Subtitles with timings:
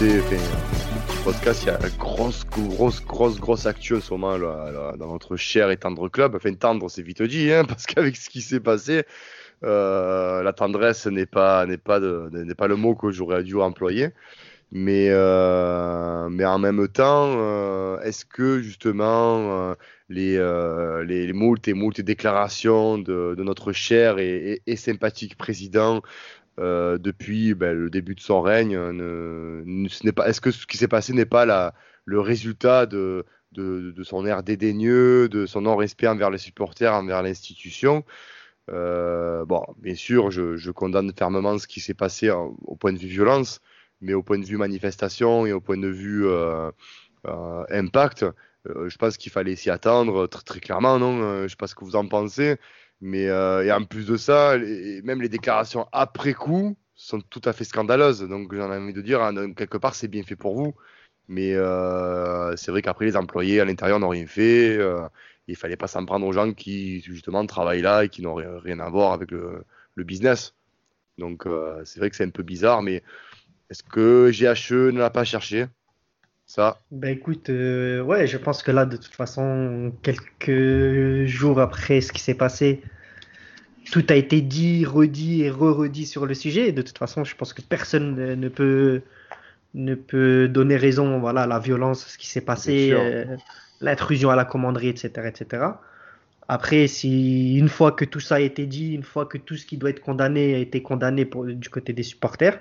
[0.00, 0.36] Enfin,
[1.24, 5.08] podcast, il y a une grosse, grosse, grosse, grosse actu en ce moment là, dans
[5.08, 6.36] notre cher et tendre club.
[6.36, 9.02] Enfin, tendre, c'est vite dit, hein, parce qu'avec ce qui s'est passé,
[9.64, 14.10] euh, la tendresse n'est pas, n'est pas, n'est pas le mot que j'aurais dû employer.
[14.70, 19.74] Mais, euh, mais en même temps, euh, est-ce que justement
[20.08, 20.36] les,
[21.06, 26.02] les, les moult et moult déclarations de, de notre cher et, sympathique président
[26.58, 28.76] euh, depuis ben, le début de son règne.
[28.76, 31.72] Ne, ce n'est pas, est-ce que ce qui s'est passé n'est pas
[32.04, 33.24] le résultat de,
[34.02, 38.04] son air dédaigneux, de son non-respect envers les supporters, envers l'institution?
[38.70, 43.08] Euh, Bon, bien sûr, je, condamne fermement ce qui s'est passé au point de vue
[43.08, 43.60] violence,
[44.00, 46.70] mais au point de vue manifestation et au point de vue euh,
[47.26, 48.24] euh impact,
[48.66, 51.74] euh, je pense qu'il fallait s'y attendre très, très clairement, non Je sais pas ce
[51.74, 52.56] que vous en pensez.
[53.00, 54.56] Mais euh, et en plus de ça,
[55.04, 58.22] même les déclarations après coup sont tout à fait scandaleuses.
[58.22, 60.74] Donc j'en ai envie de dire, hein, quelque part, c'est bien fait pour vous.
[61.28, 64.76] Mais euh, c'est vrai qu'après, les employés à l'intérieur n'ont rien fait.
[64.78, 65.00] Euh,
[65.48, 68.80] il fallait pas s'en prendre aux gens qui, justement, travaillent là et qui n'ont rien
[68.80, 70.54] à voir avec le, le business.
[71.18, 73.02] Donc euh, c'est vrai que c'est un peu bizarre, mais
[73.70, 75.66] est-ce que GHE ne l'a pas cherché?
[76.48, 82.00] Ça Ben écoute, euh, ouais, je pense que là, de toute façon, quelques jours après
[82.00, 82.82] ce qui s'est passé,
[83.92, 86.72] tout a été dit, redit et re-redit sur le sujet.
[86.72, 89.02] De toute façon, je pense que personne ne peut,
[89.74, 93.26] ne peut donner raison voilà, à la violence, ce qui s'est passé, euh,
[93.82, 95.66] l'intrusion à la commanderie, etc., etc.
[96.48, 99.66] Après, si une fois que tout ça a été dit, une fois que tout ce
[99.66, 102.58] qui doit être condamné a été condamné pour, du côté des supporters,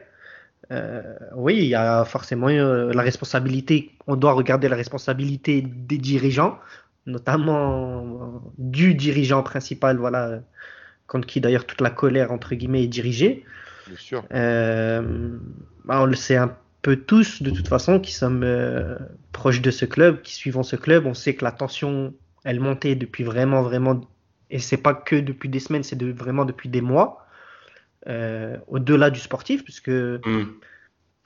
[0.72, 1.02] euh,
[1.36, 3.92] oui, il y a forcément euh, la responsabilité.
[4.06, 6.60] On doit regarder la responsabilité des dirigeants,
[7.06, 10.42] notamment euh, du dirigeant principal, voilà,
[11.08, 13.46] contre qui d'ailleurs toute la colère entre guillemets est dirigée.
[13.88, 14.24] Bien sûr.
[14.30, 18.46] Bah, on le sait un peu tous, de toute façon, qui sommes
[19.32, 21.06] proches de ce club, qui suivons ce club.
[21.06, 24.02] On sait que la tension, elle montait depuis vraiment, vraiment,
[24.50, 27.27] et c'est pas que depuis des semaines, c'est de, vraiment depuis des mois.
[28.08, 30.46] Euh, au-delà du sportif, puisque mm.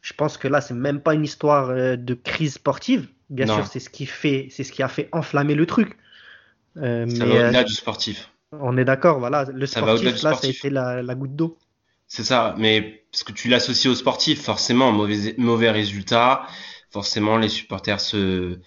[0.01, 3.07] je pense que là, c'est même pas une histoire euh, de crise sportive.
[3.29, 5.95] Bien sûr, c'est ce qui fait, c'est ce qui a fait enflammer le truc.
[6.77, 8.31] Euh, ça va au-delà du sportif.
[8.51, 9.45] On est d'accord, voilà.
[9.53, 11.57] Le sportif, là, ça a été la, goutte d'eau.
[12.07, 16.47] C'est ça, mais parce que tu l'associes au sportif, forcément, mauvais, mauvais résultat,
[16.89, 18.59] forcément, les supporters se,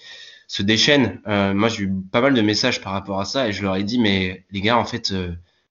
[0.47, 1.21] se déchaînent.
[1.27, 3.83] moi, j'ai eu pas mal de messages par rapport à ça et je leur ai
[3.83, 5.13] dit, mais les gars, en fait,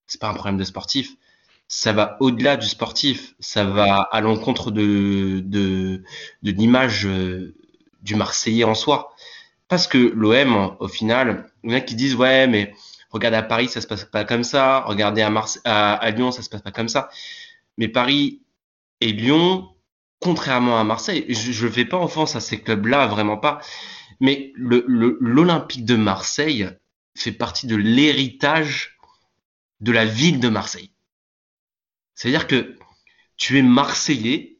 [0.08, 1.16] c'est pas un problème de sportif
[1.76, 6.04] ça va au-delà du sportif, ça va à l'encontre de,
[6.44, 7.56] l'image euh,
[8.04, 9.16] du Marseillais en soi.
[9.70, 12.76] Parce que l'OM, au final, il y en a qui disent ouais, mais
[13.10, 14.82] regarde à Paris, ça se passe pas comme ça.
[14.82, 17.10] Regardez à, Lyon, ça se passe pas comme ça.
[17.80, 18.44] Mais Paris
[19.02, 19.68] et Lyon,
[20.20, 23.60] contrairement à Marseille, je ne fais pas offense à ces clubs-là, vraiment pas.
[24.20, 26.70] Mais l'Olympique de Marseille
[27.16, 29.00] fait partie de l'héritage
[29.82, 30.93] de la ville de Marseille.
[32.16, 32.78] C'est-à-dire que
[33.38, 34.60] tu es Marseillais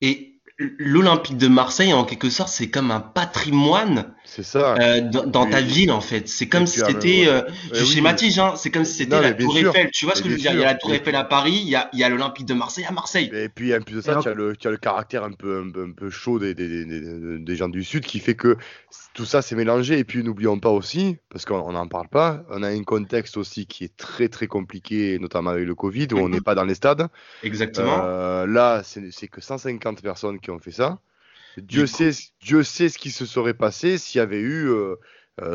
[0.00, 4.74] et l'Olympique de Marseille, en quelque sorte, c'est comme un patrimoine ça.
[4.76, 6.28] Euh, dans, ta ville, en fait.
[6.28, 9.90] C'est comme si c'était, euh, je schématise, hein, c'est comme si c'était la Tour Eiffel.
[9.90, 11.60] Tu vois ce que je veux dire Il y a la Tour Eiffel à Paris,
[11.64, 13.30] il y a, a l'Olympique de Marseille à Marseille.
[13.32, 16.38] Et puis, en plus de ça, tu as, le, caractère un peu, un peu, chaud
[16.38, 18.56] des, des, des, des, gens du Sud qui fait que
[19.14, 19.98] tout ça s'est mélangé.
[19.98, 23.66] Et puis, n'oublions pas aussi, parce qu'on n'en parle pas, on a un contexte aussi
[23.66, 26.74] qui est très, très compliqué, notamment avec le Covid, où on n'est pas dans les
[26.74, 27.08] stades.
[27.42, 28.00] Exactement.
[28.04, 30.98] Euh, là, c'est que 150 personnes qui ont fait ça.
[31.58, 34.70] Dieu sait, Dieu sait ce qui se serait passé s'il y avait eu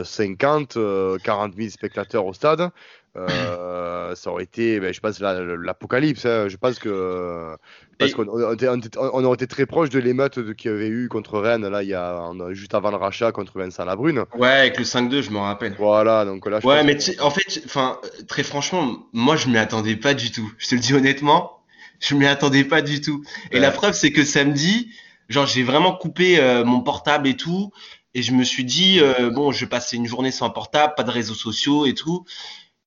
[0.04, 0.78] 50,
[1.24, 2.72] 40 000 spectateurs au stade.
[3.18, 6.26] Euh, ça aurait été, ben, je pense, l'apocalypse.
[6.26, 6.48] Hein.
[6.48, 7.56] Je pense que
[7.98, 11.68] parce qu'on on, aurait été très proche de l'émeute qu'il y avait eu contre Rennes
[11.68, 14.26] là, il y a, juste avant le rachat contre Vincent Labrune.
[14.38, 15.76] Ouais, avec le 5-2, je me rappelle.
[15.78, 16.60] Voilà, donc là.
[16.60, 20.52] Je ouais, mais en fait, enfin, très franchement, moi, je m'y attendais pas du tout.
[20.58, 21.64] Je te le dis honnêtement,
[22.00, 23.24] je m'y attendais pas du tout.
[23.52, 24.92] Et la preuve, c'est que samedi,
[25.30, 27.72] Genre, j'ai vraiment coupé euh, mon portable et tout.
[28.14, 31.04] Et je me suis dit, euh, bon, je vais passer une journée sans portable, pas
[31.04, 32.26] de réseaux sociaux et tout.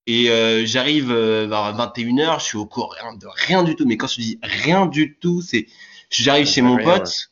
[0.06, 3.86] Et euh, j'arrive vers 21h, je suis au rien, de rien du tout.
[3.86, 5.66] Mais quand je dis rien du tout, c'est
[6.10, 7.30] j'arrive chez mon pote,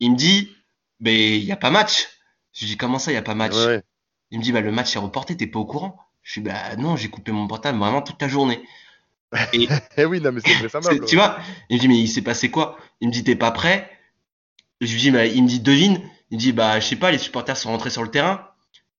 [0.00, 0.54] il me dit,
[1.00, 2.08] mais il n'y a pas match.
[2.52, 3.54] Je dis, comment ça, il n'y a pas match?
[4.30, 6.76] Il me dit, bah, le match est reporté, t'es pas au courant Je dis, bah
[6.76, 8.62] non, j'ai coupé mon portable vraiment toute la journée.
[9.52, 11.38] Et eh oui, non, mais c'est Tu vois
[11.68, 12.78] Il me dit, mais il s'est passé quoi?
[13.00, 13.90] Il me dit, t'es pas prêt?
[14.80, 16.00] Je lui dis, bah, il me dit, devine.
[16.30, 18.48] Il me dit, bah, je sais pas, les supporters sont rentrés sur le terrain.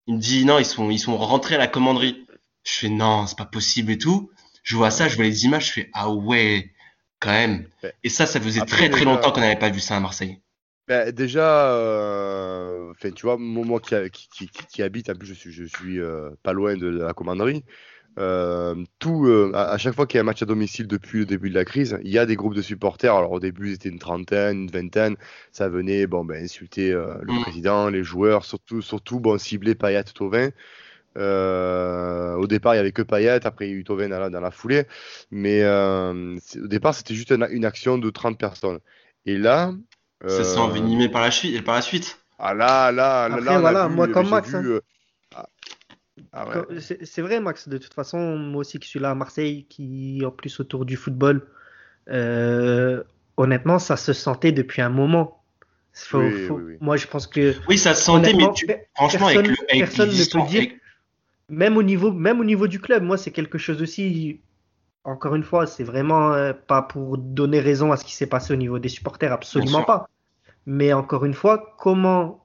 [0.08, 2.26] Il me dit, non, ils sont, ils sont rentrés à la commanderie.
[2.64, 4.30] Je fais, non, c'est pas possible et tout.
[4.64, 6.72] Je vois ça, je vois les images, je fais, ah ouais,
[7.20, 7.68] quand même.
[8.04, 10.40] Et ça, ça faisait très très longtemps qu'on n'avait pas vu ça à Marseille.
[10.88, 15.66] Ben, déjà, euh, tu vois, moi qui, qui, qui, habite, en plus je suis, je
[15.66, 17.64] suis euh, pas loin de, la commanderie,
[18.18, 21.50] euh, tout, à, chaque fois qu'il y a un match à domicile depuis le début
[21.50, 23.14] de la crise, il y a des groupes de supporters.
[23.14, 25.16] Alors au début, c'était une trentaine, une vingtaine.
[25.52, 27.42] Ça venait bon, ben, insulter le mm.
[27.42, 30.50] président, les joueurs, surtout, surtout bon, cibler Payet, Tovin.
[31.16, 34.30] au départ, il n'y avait que Payet, après il y a eu Tovin dans la,
[34.30, 34.84] dans la foulée.
[35.32, 38.80] Mais au départ, c'était juste une, une, action de 30 personnes.
[39.26, 39.74] Et là,
[40.28, 42.20] ça s'est envenimé par la, suite, par la suite.
[42.38, 44.54] Ah là, là, là, là voilà, moi comme Max.
[44.54, 44.80] Hein.
[46.32, 47.68] Ah, c'est vrai, Max.
[47.68, 50.96] De toute façon, moi aussi qui suis là à Marseille, qui en plus autour du
[50.96, 51.48] football,
[52.10, 53.04] euh,
[53.38, 55.44] honnêtement, ça se sentait depuis un moment.
[56.82, 57.56] Moi, je pense que.
[57.68, 58.44] Oui, ça se sentait, mais
[58.96, 60.72] franchement, personne, avec le, personne ne peut dire.
[61.48, 64.42] Même au niveau, même au niveau du club, moi, c'est quelque chose aussi
[65.06, 68.54] encore une fois, c'est vraiment euh, pas pour donner raison à ce qui s'est passé
[68.54, 70.10] au niveau des supporters, absolument pas.
[70.66, 72.44] Mais encore une fois, comment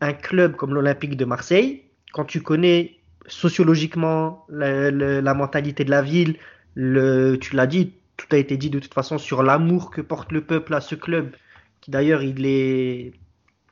[0.00, 1.82] un club comme l'Olympique de Marseille,
[2.12, 6.36] quand tu connais sociologiquement la, mentalité de la ville,
[6.74, 10.32] le, tu l'as dit, tout a été dit de toute façon sur l'amour que porte
[10.32, 11.34] le peuple à ce club,
[11.80, 13.12] qui d'ailleurs il est,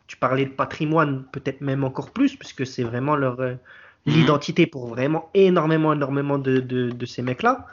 [0.06, 3.54] tu parlais de patrimoine, peut-être même encore plus, puisque c'est vraiment leur euh,
[4.06, 4.14] mhm.
[4.14, 7.66] l'identité pour vraiment énormément, énormément de, de ces mecs-là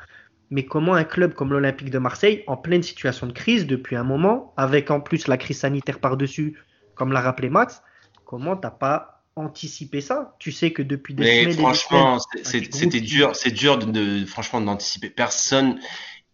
[0.53, 4.03] mais comment un club comme l'Olympique de Marseille, en pleine situation de crise depuis un
[4.03, 6.59] moment, avec en plus la crise sanitaire par-dessus,
[6.93, 7.81] comme l'a rappelé Max,
[8.25, 13.51] comment t'as pas anticipé ça Tu sais que depuis des mais Franchement, c'était dur, c'est
[13.51, 15.09] dur de, franchement d'anticiper.
[15.09, 15.79] Personne.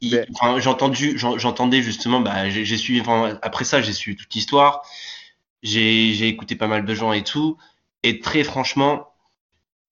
[0.02, 0.26] j'ai
[0.68, 3.02] entendu, j'entendais justement, bah, j'ai suivi.
[3.42, 4.84] après ça, j'ai suivi toute l'histoire.
[5.62, 7.58] J'ai écouté pas mal de gens et tout,
[8.04, 9.14] et très franchement,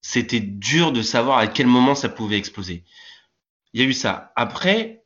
[0.02, 2.84] c'était dur de savoir à quel moment ça pouvait exploser.
[3.74, 4.32] Il y a eu ça.
[4.38, 5.04] Après,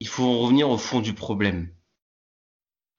[0.00, 1.68] il faut revenir au fond du problème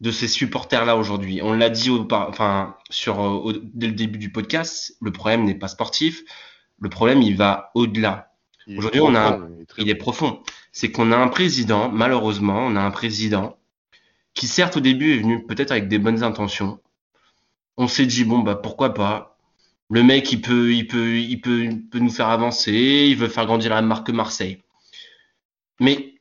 [0.02, 1.42] de ces supporters-là aujourd'hui.
[1.42, 5.56] On l'a dit au, enfin, sur, euh, dès le début du podcast, le problème n'est
[5.56, 6.24] pas sportif,
[6.80, 8.34] le problème il va au-delà.
[8.78, 9.40] Aujourd'hui, on a,
[9.78, 10.44] il est profond.
[10.72, 13.58] C'est qu'on a un président, malheureusement, on a un président
[14.36, 16.80] qui certes au début est venu peut-être avec des bonnes intentions.
[17.78, 19.38] On s'est dit bon bah pourquoi pas?
[19.90, 23.08] Le mec il peut, il peut, il peut, il peut nous faire avancer.
[23.10, 24.62] Il veut faire grandir la marque Marseille.
[25.80, 26.20] Mais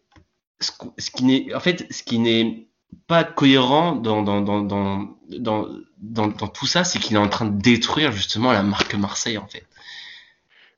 [0.60, 2.67] ce, qui n'est, en fait, ce qui n'est
[3.06, 5.68] pas cohérent dans, dans, dans, dans, dans,
[5.98, 9.46] dans, tout ça, c'est qu'il est en train de détruire justement la marque Marseille, en
[9.46, 9.66] fait.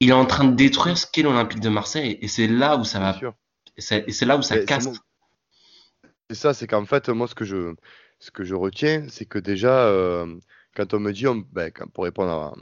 [0.00, 2.84] Il est en train de détruire ce qu'est l'Olympique de Marseille, et c'est là où
[2.84, 3.18] ça va.
[3.76, 4.88] Et c'est là où ça casse.
[6.30, 7.74] C'est ça, c'est qu'en fait, moi, ce que je,
[8.18, 10.38] ce que je retiens, c'est que déjà, euh,
[10.81, 12.55] quand on me dit, ben, pour répondre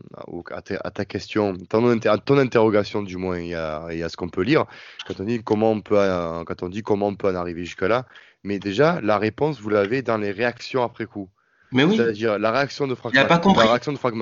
[0.50, 4.64] à, ta, question, ton, ton, interrogation du moins, il y a, ce qu'on peut lire,
[5.06, 7.64] quand on dit comment on peut, euh, quand on dit comment on peut en arriver
[7.64, 8.06] jusque-là,
[8.42, 11.28] mais déjà, la réponse, vous l'avez dans les réactions après coup.
[11.70, 11.96] Mais oui.
[11.96, 14.14] C'est-à-dire la réaction de Franck, la réaction de Franck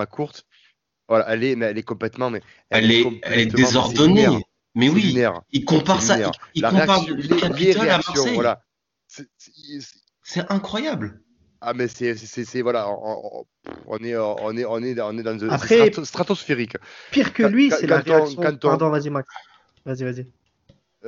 [1.08, 4.26] voilà, elle est, mais elle est complètement, mais elle, est, elle est désordonnée.
[4.74, 5.16] Mais oui,
[5.52, 6.18] il compare ça,
[6.54, 8.34] il, compare le à Marseille.
[8.34, 8.60] Voilà.
[10.22, 11.22] C'est incroyable.
[11.68, 15.90] Ah mais c'est voilà, on, est on est on est on est dans une Après,
[16.04, 16.76] stratosphérique.
[17.10, 18.40] Pire que lui, c'est la réaction.
[18.62, 19.28] Pardon, vas-y Max.
[19.84, 20.26] Vas-y, vas-y.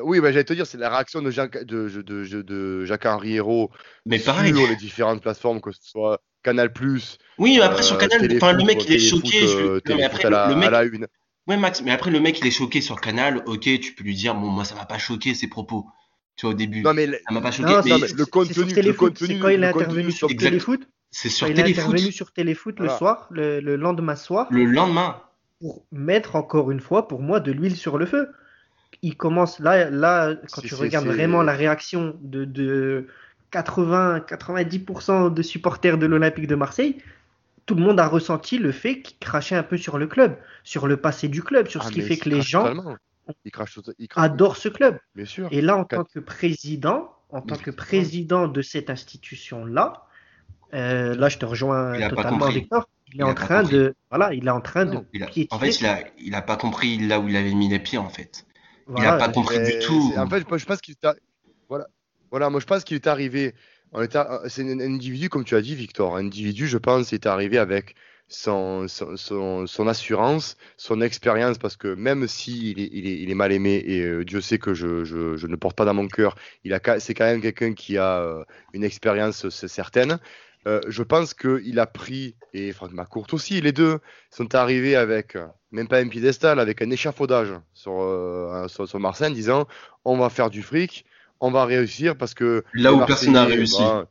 [0.03, 3.71] Oui, bah, j'allais te dire, c'est la réaction de, Jacques, de, de, de, Jacques-Henri Hérault
[4.05, 4.53] mais pareil.
[4.53, 6.73] sur les différentes plateformes, que ce soit Canal+.
[7.39, 9.41] Oui, mais après sur euh, Canal, enfin, le mec il est choqué.
[9.45, 10.67] Euh, mais après, la, le mec...
[10.67, 11.07] à la une.
[11.47, 13.45] Ouais, Max, mais après le mec il est choqué sur Canal.
[13.47, 15.87] Ok, tu peux lui dire, bon, moi ça m'a pas choqué ses propos
[16.39, 16.83] tu vois, au début.
[16.83, 17.71] Non, mais ça m'a pas choqué.
[17.71, 20.81] Non, mais le contenu, le contenu, c'est quand il est intervenu sur Téléfoot.
[21.11, 21.69] C'est sur Téléfoot.
[21.69, 24.47] Il est intervenu sur Téléfoot le soir, le, lendemain soir.
[24.51, 25.21] Le lendemain.
[25.61, 28.29] Pour mettre encore une fois, pour moi, de l'huile sur le feu.
[29.03, 33.09] Il commence là, là quand tu regardes vraiment la réaction de, de
[33.53, 36.97] 80-90% de supporters de l'Olympique de Marseille,
[37.67, 40.87] tout le monde a ressenti le fait qu'il crachait un peu sur le club, sur
[40.87, 42.97] le passé du club, sur ah, ce qui fait que les gens
[43.45, 43.79] il crache,
[44.17, 44.99] adore ce club.
[45.15, 45.49] Bien sûr.
[45.51, 50.05] Et là, en tant que président, en tant que président de cette institution-là,
[50.75, 52.89] euh, là, je te rejoins totalement, Victor.
[53.15, 54.99] Il, est en train de, voilà, il est en train de.
[55.51, 57.97] en fait, il a, il a pas compris là où il avait mis les pieds,
[57.97, 58.47] en fait.
[58.87, 60.13] il n'a pas compris du tout.
[60.17, 60.95] En fait, je pense qu'il
[61.69, 61.87] voilà,
[62.31, 63.55] voilà, moi je pense qu'il est arrivé.
[64.03, 66.17] C'est un individu, comme tu as dit, Victor.
[66.17, 67.95] Un individu, je pense, est arrivé avec
[68.29, 73.35] son, son, son, assurance, son expérience, parce que même s'il est, il est, il est,
[73.35, 76.09] mal aimé, et euh, Dieu sait que je, je, je, ne porte pas dans mon
[76.09, 76.37] cœur,
[76.99, 78.45] c'est quand même quelqu'un qui a euh,
[78.75, 80.19] une expérience certaine.
[80.67, 83.99] Euh, je pense qu'il a pris, et Franck McCourt aussi, les deux
[84.31, 85.37] sont arrivés avec,
[85.71, 89.69] même pas un piédestal, avec un échafaudage sur, sur, sur Marseille en disant
[90.05, 91.07] on va faire du fric,
[91.41, 92.65] on va réussir parce que.
[92.75, 93.81] Là où personne n'a réussi.
[93.81, 94.09] Bah,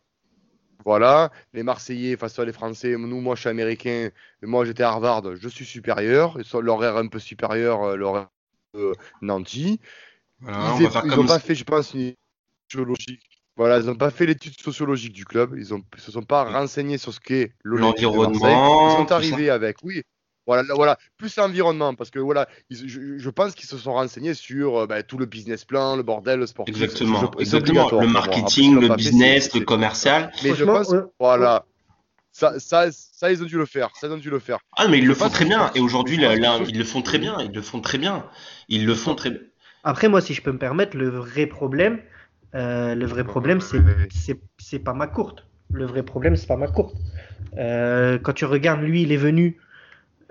[0.85, 4.09] voilà, les Marseillais face à les Français, nous, moi je suis américain,
[4.41, 8.29] moi j'étais à Harvard, je suis supérieur, l'horaire un peu supérieur, euh, l'horaire
[8.73, 9.79] de Nancy.
[10.41, 10.47] ils
[11.15, 12.13] n'ont pas fait, je pense, une
[12.69, 13.23] sociologique.
[13.55, 16.99] Voilà, ils n'ont pas fait l'étude sociologique du club, ils ne se sont pas renseignés
[16.99, 18.91] sur ce qu'est l'environnement.
[18.91, 20.03] Ils sont arrivés avec, oui,
[20.47, 24.87] voilà, voilà, plus l'environnement, parce que voilà, je, pense qu'ils se sont renseignés sur euh,
[24.87, 26.73] bah, tout le business plan, le bordel, le sportif.
[26.73, 27.91] Exactement, exactement.
[27.91, 30.31] Le marketing, le business, le commercial.
[30.43, 31.65] Mais je pense, voilà,
[32.31, 33.89] ça, ça, ça, ils ont dû le faire.
[33.99, 34.59] Ça, ils ont dû le faire.
[34.77, 35.71] Ah, mais ils le font très bien.
[35.75, 36.35] Et aujourd'hui, là,
[36.67, 37.37] ils le font très bien.
[37.41, 38.25] Ils le font très bien.
[38.69, 39.41] Ils le font très bien.
[39.83, 41.99] Après, moi, si je peux me permettre, le vrai problème,
[42.55, 43.79] euh, le vrai problème, c'est,
[44.59, 45.45] c'est, pas ma courte.
[45.71, 46.95] Le vrai problème, c'est pas ma courte.
[47.57, 49.57] Euh, quand tu regardes, lui, il est venu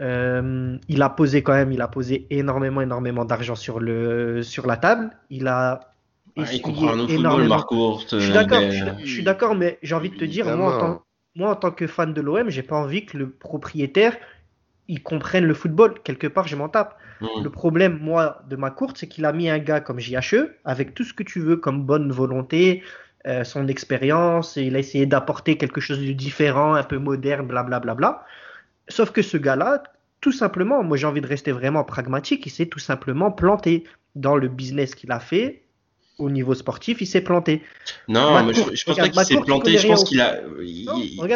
[0.01, 4.67] euh, il a posé quand même, il a posé énormément, énormément d'argent sur le sur
[4.67, 5.11] la table.
[5.31, 5.93] Il a
[6.37, 7.59] il comprend un énormément.
[7.59, 10.79] Football, je suis d'accord, je, suis d'accord, mais j'ai envie de te dire, moi en,
[10.79, 11.03] tant,
[11.35, 14.17] moi en tant que fan de l'OM, j'ai pas envie que le propriétaire
[14.89, 15.95] il comprenne le football.
[16.05, 16.97] Quelque part, je m'en tape.
[17.21, 20.95] Le problème, moi, de ma courte, c'est qu'il a mis un gars comme JHE avec
[20.95, 22.83] tout ce que tu veux comme bonne volonté,
[23.27, 27.81] euh, son expérience, il a essayé d'apporter quelque chose de différent, un peu moderne, blablabla.
[27.81, 28.27] Bla, bla, bla.
[28.89, 29.83] Sauf que ce gars-là,
[30.21, 34.37] tout simplement, moi j'ai envie de rester vraiment pragmatique, il s'est tout simplement planté dans
[34.37, 35.63] le business qu'il a fait.
[36.19, 37.63] Au niveau sportif, il s'est planté.
[38.09, 39.77] Non, mais je, pense pas qu'il s'est planté.
[39.77, 40.87] Je pense qu'il a, il,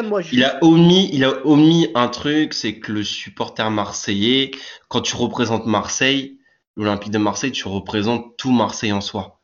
[0.04, 4.52] moi, il a omis, il a omis un truc, c'est que le supporter marseillais,
[4.88, 6.38] quand tu représentes Marseille,
[6.78, 9.39] l'Olympique de Marseille, tu représentes tout Marseille en soi.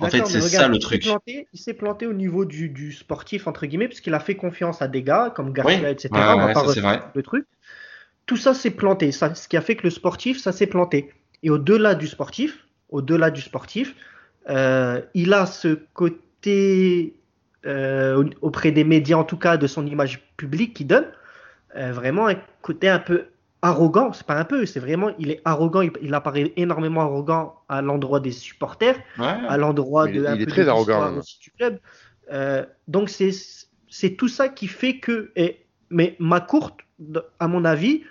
[0.00, 1.06] En fait, c'est ça le truc.
[1.26, 5.02] il s'est planté au niveau du, sportif, entre guillemets, puisqu'il a fait confiance à des
[5.02, 6.08] gars comme Garcia, etc.
[6.72, 7.02] c'est vrai.
[7.14, 7.46] Le truc.
[8.26, 9.12] Tout ça s'est planté.
[9.12, 11.12] Ça, ce qui a fait que le sportif, ça s'est planté.
[11.42, 13.94] Et au-delà du sportif, au-delà du sportif,
[14.48, 17.14] euh, il a ce côté
[17.66, 21.06] euh, auprès des médias, en tout cas de son image publique, qui donne
[21.76, 23.26] euh, vraiment un côté un peu
[23.64, 27.80] arrogant, c'est pas un peu, c'est vraiment, il est arrogant, il, apparaît énormément arrogant à
[27.80, 30.26] l'endroit des supporters, à l'endroit de.
[30.34, 31.20] Il, est très arrogant.
[31.40, 31.78] Du club.
[32.30, 33.30] Euh, donc c'est
[33.88, 36.80] c'est tout ça qui fait que, et, mais ma courte,
[37.40, 38.02] à mon avis,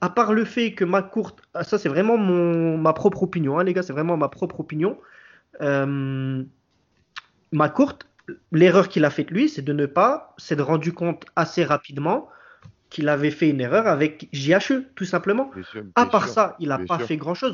[0.00, 3.58] à part le fait que ma courte, ah, ça c'est vraiment mon, ma propre opinion,
[3.58, 4.96] hein, les gars, c'est vraiment ma propre opinion.
[5.60, 6.42] Euh,
[7.52, 8.06] ma courte,
[8.52, 12.28] l'erreur qu'il a faite lui, c'est de ne pas s'être rendu compte assez rapidement
[12.94, 15.50] qu'il avait fait une erreur avec JHE, tout simplement.
[15.96, 17.52] à part ça, il n'a pas fait grand-chose.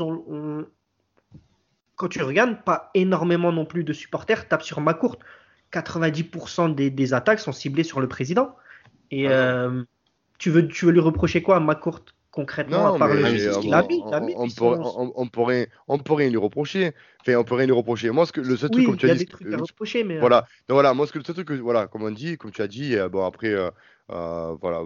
[1.96, 5.20] Quand tu regardes, pas énormément non plus de supporters tapent sur ma courte.
[5.72, 8.54] 90% des, attaques sont ciblées sur le président.
[9.10, 9.82] Et ah euh,
[10.38, 13.74] tu, veux, tu veux lui reprocher quoi à ma courte concrètement, à part le qu'il
[13.74, 14.46] a mis, on,
[15.16, 16.92] on, pourrait, on pourrait lui reprocher.
[17.20, 18.10] Enfin, on pourrait lui reprocher.
[18.10, 19.26] Moi, ce que, le seul truc, comme tu as dit.
[19.26, 20.18] Trucs à reprocher, mais...
[20.18, 20.46] Voilà.
[20.68, 22.96] voilà, moi, ce que, le seul truc, voilà, comme on dit, comme tu as dit,
[22.96, 23.70] euh, bon, après, euh, euh,
[24.10, 24.82] voilà,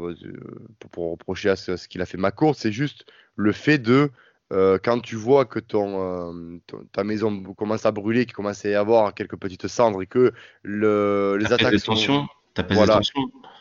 [0.90, 4.10] pour, reprocher à ce, qu'il a fait ma course, c'est juste le fait de
[4.50, 6.60] quand tu vois que ton,
[6.92, 10.32] ta maison commence à brûler, qu'il commence à y avoir quelques petites cendres et que
[10.62, 12.26] le, les attaques sont,
[12.70, 13.00] voilà,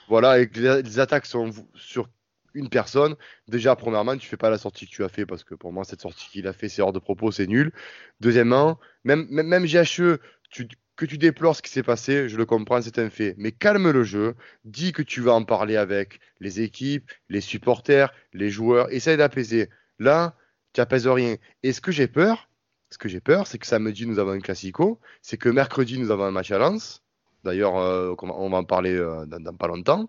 [0.07, 2.09] voilà, et que les, attaques sont sur
[2.53, 3.15] une personne,
[3.47, 5.83] déjà, premièrement, tu fais pas la sortie que tu as fait parce que pour moi,
[5.83, 7.71] cette sortie qu'il a fait, c'est hors de propos, c'est nul.
[8.19, 10.19] Deuxièmement, même, même, même GHE,
[10.51, 13.35] tu, que tu déplores ce qui s'est passé, je le comprends, c'est un fait.
[13.37, 14.35] Mais calme le jeu,
[14.65, 19.69] dis que tu vas en parler avec les équipes, les supporters, les joueurs, essaye d'apaiser.
[19.99, 20.35] Là,
[20.73, 21.35] tu n'apaises rien.
[21.63, 22.49] Et ce que j'ai peur,
[22.91, 26.11] ce que j'ai peur, c'est que samedi, nous avons un classico, c'est que mercredi, nous
[26.11, 27.01] avons un match à Lens.
[27.43, 30.07] D'ailleurs, euh, on va en parler euh, dans, pas longtemps.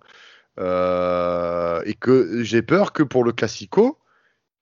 [0.61, 3.99] Euh, et que j'ai peur que pour le classico,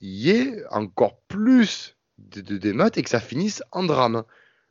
[0.01, 4.25] il y ait encore plus d'émeutes et que ça finisse en drame.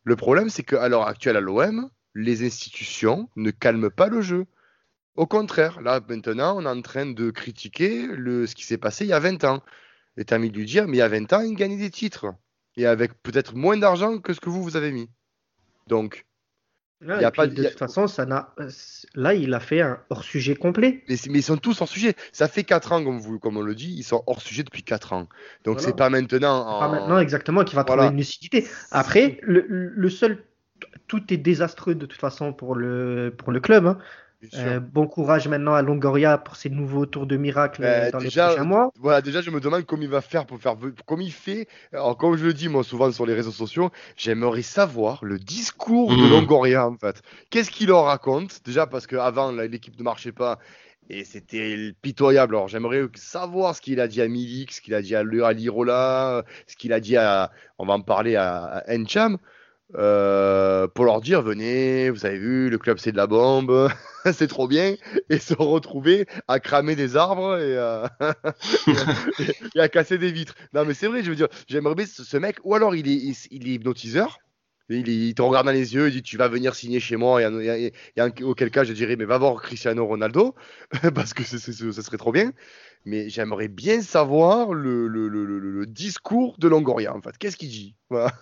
[0.03, 4.45] Le problème, c'est qu'à l'heure actuelle à l'OM, les institutions ne calment pas le jeu.
[5.15, 9.09] Au contraire, là maintenant, on est en train de critiquer ce qui s'est passé il
[9.09, 9.61] y a 20 ans.
[10.17, 11.91] Et t'as mis de lui dire, mais il y a 20 ans, il gagnait des
[11.91, 12.27] titres.
[12.75, 15.09] Et avec peut-être moins d'argent que ce que vous, vous avez mis.
[15.87, 16.25] Donc,
[17.05, 18.53] y a pas, de toute façon, ça n'a.
[19.15, 21.03] Là, il a fait un hors sujet complet.
[21.09, 22.15] Mais, ils sont tous hors sujet.
[22.31, 24.83] Ça fait 4 ans, comme, vous, comme on le dit, ils sont hors sujet depuis
[24.83, 25.27] 4 ans.
[25.63, 26.67] Donc c'est pas maintenant.
[26.67, 26.79] En...
[26.79, 28.67] Pas maintenant exactement qu'il va trouver une lucidité.
[28.91, 30.43] Après, le, le, seul.
[31.07, 33.85] Tout est désastreux de toute façon pour le, pour le club.
[33.85, 33.97] Hein.
[34.55, 38.29] Euh, bon courage maintenant à Longoria pour ses nouveaux tours de miracle euh, dans les
[38.29, 38.91] prochains mois.
[38.99, 40.75] Voilà, déjà, je me demande comment il va faire pour faire.
[41.05, 41.67] Comment il fait.
[41.93, 46.11] Alors, comme je le dis, moi, souvent sur les réseaux sociaux, j'aimerais savoir le discours
[46.11, 46.29] de mmh.
[46.29, 47.21] Longoria, en fait.
[47.49, 48.61] Qu'est-ce qu'il leur raconte?
[48.65, 50.57] Déjà, parce qu'avant, l'équipe ne marchait pas
[51.09, 52.55] et c'était pitoyable.
[52.55, 56.43] Alors, j'aimerais savoir ce qu'il a dit à Milik, ce qu'il a dit à Lirola,
[56.67, 57.51] ce qu'il a dit à.
[57.77, 59.37] On va en parler à, à Encham.
[59.95, 63.89] euh, pour leur dire venez, vous avez vu, le club c'est de la bombe,
[64.33, 64.95] c'est trop bien,
[65.29, 68.11] et se retrouver à cramer des arbres et à,
[69.75, 70.55] et à casser des vitres.
[70.73, 73.47] Non mais c'est vrai, je veux dire, j'aimerais bien ce, mec, ou alors il est,
[73.51, 74.39] il est hypnotiseur,
[74.99, 77.41] il, il te regarde dans les yeux, il dit tu vas venir signer chez moi,
[77.41, 80.55] et, et- et- et en- auquel cas je dirais mais va voir Cristiano Ronaldo,
[81.15, 82.51] parce que ce serait trop bien.
[83.05, 87.37] Mais j'aimerais bien savoir le, le, le, le- le discours de Longoria en fait.
[87.37, 87.95] Qu'est-ce qu'il dit?
[88.09, 88.31] Voilà,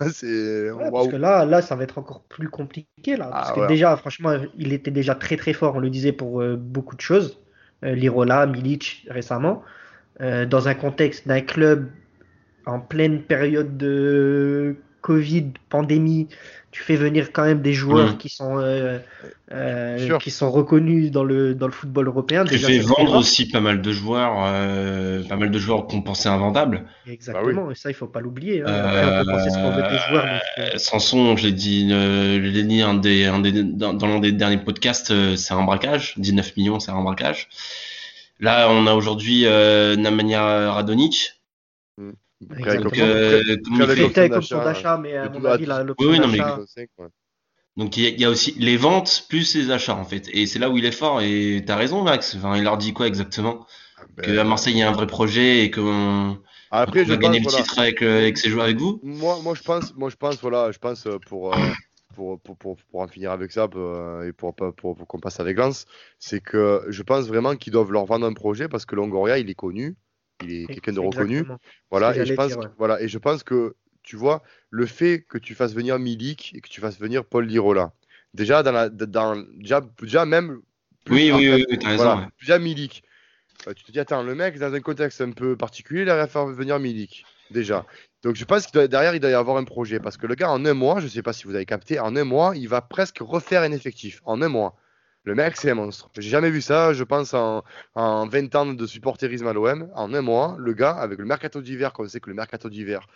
[0.78, 3.32] Ouais, parce que là, là, ça va être encore plus compliqué là.
[3.34, 3.68] Parce Ah, que ouais.
[3.68, 7.00] déjà, franchement, il était déjà très très fort, on le disait pour euh, beaucoup de
[7.00, 7.40] choses.
[7.84, 9.62] Euh, Lirola, Milic récemment,
[10.22, 11.90] Euh, dans un contexte d'un club
[12.66, 16.28] en pleine période de Covid, pandémie,
[16.72, 18.18] tu fais venir quand même des joueurs Mhm.
[18.18, 18.98] qui sont euh,
[19.50, 22.44] euh, qui sont reconnus dans le dans le football européen.
[22.44, 26.02] Tu Déjà, fais vendre aussi pas mal de joueurs, euh, pas mal de joueurs qu'on
[26.02, 26.84] pensait invendables.
[27.08, 28.62] Exactement, et ça, il faut pas l'oublier.
[28.64, 28.66] hein.
[28.68, 30.26] On peut penser ce qu'on veut des joueurs,
[30.58, 34.32] mais Sanson, je l'ai dit, l'ai dit un des, un des, dans, dans l'un des
[34.32, 36.14] derniers podcasts, c'est un braquage.
[36.18, 37.48] 19 millions, c'est un braquage.
[38.38, 41.39] Là, on a aujourd'hui Nemanja Radonic.
[42.56, 43.06] Exactement.
[43.08, 46.58] Donc, euh, il avec d'achat, mais à mon avis, l'option d'achat.
[47.76, 50.28] Donc y, a, il y a aussi les ventes plus les achats en fait.
[50.32, 51.20] Et c'est là où il est fort.
[51.22, 52.34] Et t'as raison Max.
[52.36, 53.66] Enfin, il leur dit quoi exactement?
[54.22, 56.38] Que à Marseille il y a un vrai projet et qu'on
[56.70, 58.78] Après, on je va gagner pense, le voilà, titre avec, le- avec ses joueurs avec
[58.78, 59.00] vous?
[59.02, 61.74] moi, moi, je pense, moi, je pense, voilà, je pense euh, pour, euh,
[62.14, 65.20] pour, pour, pour, pour en finir avec ça euh, et pour, pour, pour, pour qu'on
[65.20, 65.86] passe avec Lens,
[66.18, 69.48] c'est que je pense vraiment qu'ils doivent leur vendre un projet parce que Longoria, il
[69.50, 69.96] est connu,
[70.42, 71.38] il est quelqu'un de reconnu.
[71.38, 71.58] Exactement.
[71.90, 72.70] Voilà, et je pense, dire, que- ouais.
[72.78, 76.60] voilà, et je pense que, tu vois, le fait que tu fasses venir Milik et
[76.60, 77.92] que tu fasses venir Paul Lirola,
[78.34, 80.60] déjà, dans la, dans, déjà, déjà même.
[81.04, 82.04] plus Oui, oui, oui, oui, t'as raison.
[82.04, 82.28] voilà, ouais.
[82.40, 83.02] déjà Milik.
[83.66, 86.26] Euh, tu te dis, attends, le mec, dans un contexte un peu particulier, il à
[86.26, 87.84] faire venir Milik, déjà.
[88.22, 90.00] Donc je pense que derrière, il doit y avoir un projet.
[90.00, 91.98] Parce que le gars, en un mois, je ne sais pas si vous avez capté,
[91.98, 94.20] en un mois, il va presque refaire un effectif.
[94.24, 94.76] En un mois.
[95.24, 96.08] Le mec, c'est un monstre.
[96.18, 97.62] J'ai jamais vu ça, je pense, en,
[97.94, 99.90] en 20 ans de supporterisme à l'OM.
[99.94, 103.06] En un mois, le gars, avec le mercato d'hiver, qu'on sait que le mercato d'hiver,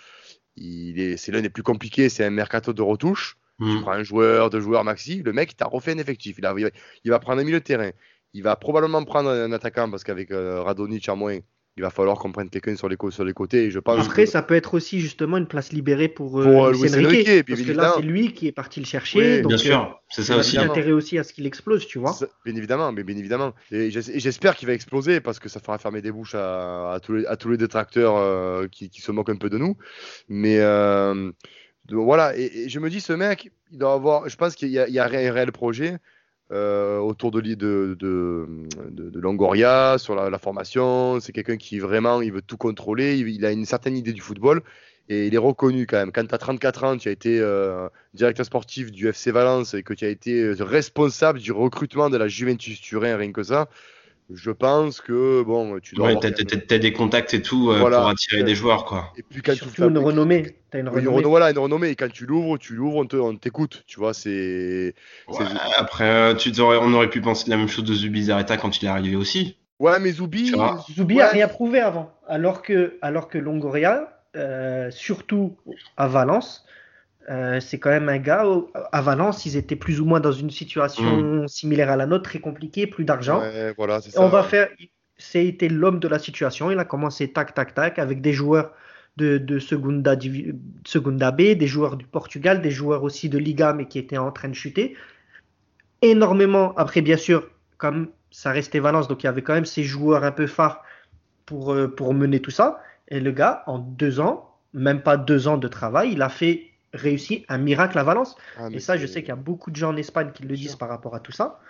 [0.56, 3.36] il est, c'est l'un des plus compliqués, c'est un mercato de retouche.
[3.58, 3.80] Tu Mm.
[3.82, 6.36] prends un joueur, deux joueurs maxi, le mec, il t'a refait un effectif.
[6.38, 6.70] Il, a- il va,
[7.04, 7.90] il va prendre un milieu de terrain.
[8.32, 11.38] Il va probablement prendre un attaquant parce qu'avec euh, Radonic en moins,
[11.76, 13.64] il va falloir qu'on prenne quelqu'un sur les, sur les côtés.
[13.64, 16.44] Et je pense Après, que- ça peut être aussi justement une place libérée pour, euh,
[16.44, 18.87] Pour, euh, Luis Enrique, Enrique, parce que évidemment- là, c'est lui qui est parti le
[18.87, 19.18] chercher.
[19.38, 20.56] Oui, donc, Bien euh, sûr, c'est il ça a aussi.
[20.58, 22.12] aussi intérêt aussi à ce qu'il explose, tu vois.
[22.12, 23.54] Ça, Bien évidemment, mais bien évidemment.
[23.72, 26.92] Et j'es- et j'espère qu'il va exploser parce que ça fera fermer des bouches à,
[26.92, 29.58] à tous, les, à tous les détracteurs euh, qui, qui se moquent un peu de
[29.58, 29.76] nous.
[30.28, 31.32] Mais euh,
[31.87, 34.68] donc voilà, et, et je me dis, ce mec, il doit avoir, je pense qu'il
[34.68, 35.96] y, a- il y a un réel projet
[36.54, 38.46] euh, autour de, de, de,
[38.90, 41.18] de, Longoria, sur la, formation.
[41.20, 44.20] C'est quelqu'un qui vraiment, il veut tout contrôler, il, il a une certaine idée du
[44.20, 44.62] football.
[45.08, 46.12] Et il est reconnu quand même.
[46.12, 49.82] Quand tu as 34 ans, tu as été euh, directeur sportif du FC Valence et
[49.82, 53.68] que tu as été euh, responsable du recrutement de la Juventus Turin, rien que ça,
[54.32, 56.32] je pense que bon, tu dois Ouais, avoir
[56.68, 57.98] t'as, des contacts et tout euh, Voilà.
[57.98, 59.12] pour attirer des joueurs quoi.
[59.18, 60.56] Et puis quand tu Surtout une fabriques- renommée.
[60.70, 61.16] T'as une une renommée.
[61.18, 61.88] reno- voilà, une renommée.
[61.90, 63.84] Et quand tu l'ouvres, tu l'ouvres, on te- on t'écoute.
[63.87, 64.94] Tu vois, c'est.
[65.28, 65.44] Ouais,
[65.76, 68.88] après, euh, tu on aurait pu penser la même chose de Zubizarreta quand il est
[68.88, 69.58] arrivé aussi.
[69.78, 70.10] Ouais, mais.
[70.12, 70.16] Tu.
[70.16, 71.20] Zoubi Ouais.
[71.22, 72.10] a rien prouvé avant.
[72.26, 75.56] Alors que, alors que Longoria, euh, surtout
[75.96, 76.64] à Valence,
[77.30, 78.44] euh, c'est quand même un gars.
[78.92, 82.38] à Valence, ils étaient plus ou moins dans une situation similaire à la nôtre, très
[82.38, 83.40] compliquée, plus d'argent.
[83.40, 84.20] Ouais, voilà, c'est ça.
[84.20, 84.68] on va faire.
[85.16, 86.70] C'était l'homme de la situation.
[86.70, 88.72] Il a commencé tac, tac, tac, avec des joueurs
[89.16, 93.98] de, de Segunda, B, des joueurs du Portugal, des joueurs aussi de Liga, mais qui
[93.98, 94.96] étaient en train de chuter.
[96.02, 96.74] Énormément.
[96.76, 100.24] Après, bien sûr, comme ça restait Valence, donc il y avait quand même ces joueurs
[100.24, 100.82] un peu phares
[101.46, 102.82] pour, euh, pour mener tout ça.
[103.08, 106.73] Et le gars, en deux ans, même pas deux ans de travail, il a fait
[106.94, 108.37] réussir un miracle à Valence.
[108.59, 110.54] Ah, Et ça, je sais qu'il y a beaucoup de gens en Espagne qui le
[110.57, 110.78] disent sûr.
[110.78, 111.61] par rapport à tout ça.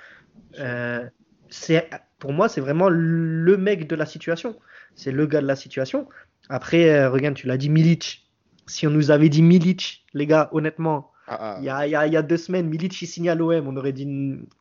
[0.61, 1.05] Euh,
[1.49, 4.57] c'est, pour moi, c'est vraiment le mec de la situation.
[4.95, 6.09] C'est le gars de la situation.
[6.49, 8.29] Après, euh, regarde, tu l'as dit, Milic.
[8.67, 11.57] Si on nous avait dit Milic, les gars, honnêtement, Ah, ah.
[11.59, 13.35] il y a, il y a- il y a deux semaines, Milic, il signe à
[13.35, 13.67] l'OM.
[13.67, 14.07] On aurait dit,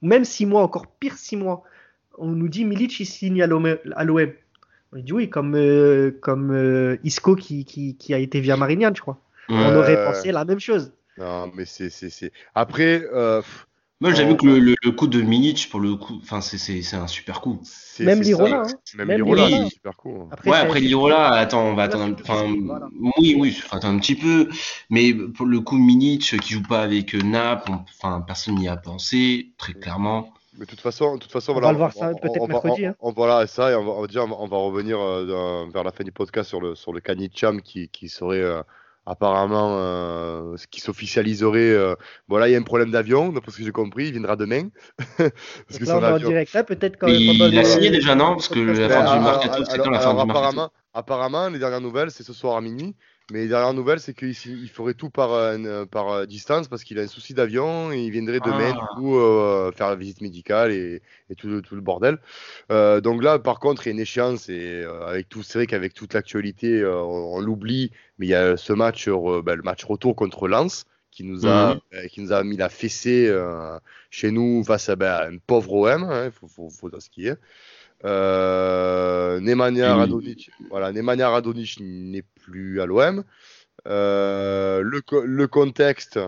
[0.02, 1.64] même six mois, encore pire six mois.
[2.18, 3.78] On nous dit Milic, il signe à l'OM.
[3.96, 4.32] à l'OM.
[4.96, 8.96] On dit oui, comme, euh, comme euh, Isco qui, qui, qui a été via Marignane,
[8.96, 9.20] je crois.
[9.50, 10.92] On aurait pensé la même chose.
[11.18, 11.90] Non, mais c'est.
[11.90, 13.42] c'est- c'est- Après, euh,
[14.02, 14.30] Moi, j'ai Oh.
[14.30, 16.98] vu que le, le- le coup de Milic, pour le coup, enfin, c'est, c'est, c'est
[16.98, 17.62] un super coup.
[17.64, 18.68] c'est- Même Lirola, hein.
[18.98, 20.28] Même Même Lirola, c'est super cool.
[20.30, 22.14] Après, ouais, c'est- après Lirola, attends, on va attendre.
[22.22, 22.88] Enfin, voilà.
[23.18, 24.50] oui, oui, faut attendre un petit peu.
[24.90, 29.54] Mais pour le coup, Milic qui joue pas avec euh, enfin, personne n'y a pensé,
[29.58, 30.34] très clairement.
[30.58, 32.86] Mais de toute façon, de toute façon On voilà, va le voir ça peut-être mercredi,
[32.88, 32.96] on- hein.
[33.00, 35.92] on- voilà, ça, et on va, on va dire, on va- revenir euh, vers la
[35.92, 38.62] fin du podcast sur le, sur le Kanicham qui, qui serait euh,
[39.06, 41.72] apparemment, euh, ce qui s'officialiserait.
[41.72, 41.96] Euh,
[42.28, 44.36] bon, là, il y a un problème d'avion, d'après ce que j'ai compris, il viendra
[44.36, 44.70] demain.
[45.18, 48.36] parce que là, on en direct là, peut-être quand Il, a signé déjà, non?
[48.36, 51.82] Parce que la fin du mercato, c'est quand la fin du apparemment, apparemment, les dernières
[51.82, 52.96] nouvelles, c'est ce soir à minuit.
[53.32, 54.36] Mais les dernières nouvelles, c'est qu'il
[54.70, 58.12] ferait tout par, euh, par euh, distance parce qu'il a un souci d'avion et il
[58.12, 58.90] viendrait demain, du ah.
[58.96, 61.02] coup, euh, faire la visite médicale et,
[61.38, 62.20] tout, tout, le bordel.
[62.70, 65.94] donc là, par contre, il y a une échéance et avec tout, c'est vrai qu'avec
[65.94, 70.48] toute l'actualité, on, l'oublie, mais il y a ce match, ben, le match retour contre
[70.48, 72.08] Lens qui nous a, mhm.
[72.10, 73.34] qui nous a mis la fessée
[74.10, 77.28] chez nous face à, ben, un pauvre OM, il hein, faut, faut, faut, ce qui
[77.28, 77.38] est.
[78.06, 83.24] Euh, Nemanja Radonic, voilà, Nemanja Radonic n'est plus à l'OM.
[83.88, 86.20] Euh, le, le, contexte,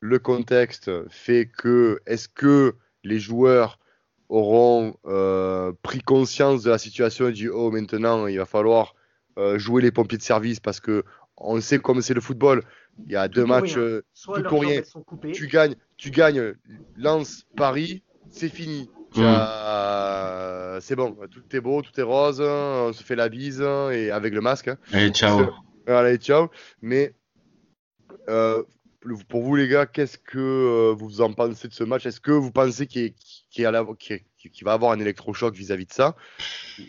[0.00, 3.78] le contexte fait que est-ce que les joueurs
[4.28, 8.94] auront euh, pris conscience de la situation et dit oh maintenant il va falloir
[9.38, 11.04] euh, jouer les pompiers de service parce que
[11.36, 12.62] on sait comme c'est le football.
[13.06, 14.82] Il y a deux matchs, tout pour rien.
[15.32, 16.54] Tu gagnes, tu gagnes
[16.96, 18.90] Lens Paris, c'est fini.
[19.16, 20.80] Mm.
[20.80, 24.34] C'est bon, tout est beau, tout est rose, on se fait la bise et avec
[24.34, 24.68] le masque.
[24.68, 24.78] Hein.
[24.92, 25.46] Allez, ciao.
[25.86, 26.48] Allez, ciao.
[26.80, 27.14] Mais
[28.28, 28.62] euh,
[29.28, 32.06] pour vous les gars, qu'est-ce que euh, vous en pensez de ce match?
[32.06, 33.14] Est-ce que vous pensez qu'il
[34.62, 36.16] va avoir un électrochoc vis-à-vis de ça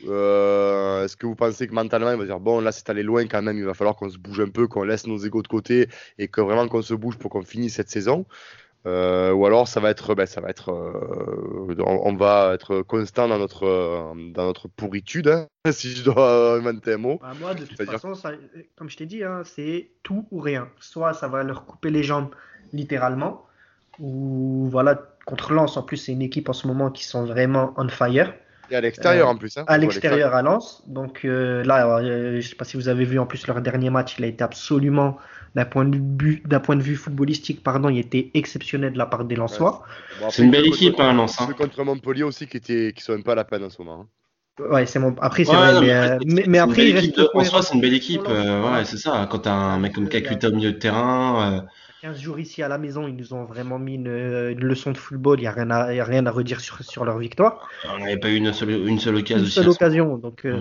[0.07, 3.25] euh, Est-ce que vous pensez que mentalement il va dire bon là c'est allé loin
[3.27, 5.47] quand même, il va falloir qu'on se bouge un peu, qu'on laisse nos égaux de
[5.47, 8.25] côté et que vraiment qu'on se bouge pour qu'on finisse cette saison?
[8.85, 13.29] Euh, ou alors ça va être, ben, ça va être, euh, on, va être constant
[13.29, 17.19] dans notre, dans notre pourritude, hein, si je dois inventer un mot.
[17.21, 18.13] Bah, moi, de toute façon,
[18.75, 20.67] comme je t'ai dit, hein, c'est tout ou rien.
[20.81, 22.35] Soit ça va leur couper les jambes
[22.73, 23.45] littéralement,
[23.99, 27.73] ou voilà, contre Lens, en plus, c'est une équipe en ce moment qui sont vraiment
[27.77, 28.33] on fire.
[28.71, 29.57] Et à l'extérieur en plus.
[29.57, 30.83] Hein, à l'extérieur à Lens.
[30.87, 33.89] Donc euh, là, je ne sais pas si vous avez vu en plus leur dernier
[33.89, 35.17] match, il a été absolument
[35.55, 39.05] d'un point de vue d'un point de vue footballistique pardon il était exceptionnel de la
[39.05, 39.83] part des Lensois
[40.29, 41.53] c'est une belle équipe hein Lens hein.
[41.55, 44.01] contre Montpellier aussi qui était qui sont même pas à la peine en ce moment
[44.01, 44.07] hein.
[44.59, 45.15] Ouais, c'est mon...
[45.19, 48.61] après c'est vrai, mais, mais, après il reste en soi c'est une belle équipe, euh,
[48.61, 49.27] ouais, c'est ça.
[49.31, 51.61] Quand t'as un mec comme Kakuta au milieu de terrain, euh,
[52.03, 55.39] 15 jours ici à la maison, ils nous ont vraiment mis une, leçon de football.
[55.39, 57.69] Il n'y a, rien à, a rien à redire sur, sur leur victoire.
[57.89, 59.45] On n'avait pas eu une seule, une seule occasion.
[59.45, 60.17] Une seule occasion.
[60.17, 60.59] Donc, euh,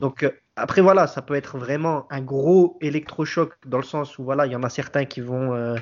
[0.00, 4.24] donc euh, après, voilà, ça peut être vraiment un gros électrochoc dans le sens où
[4.24, 5.76] voilà, il y en a certains qui vont, euh,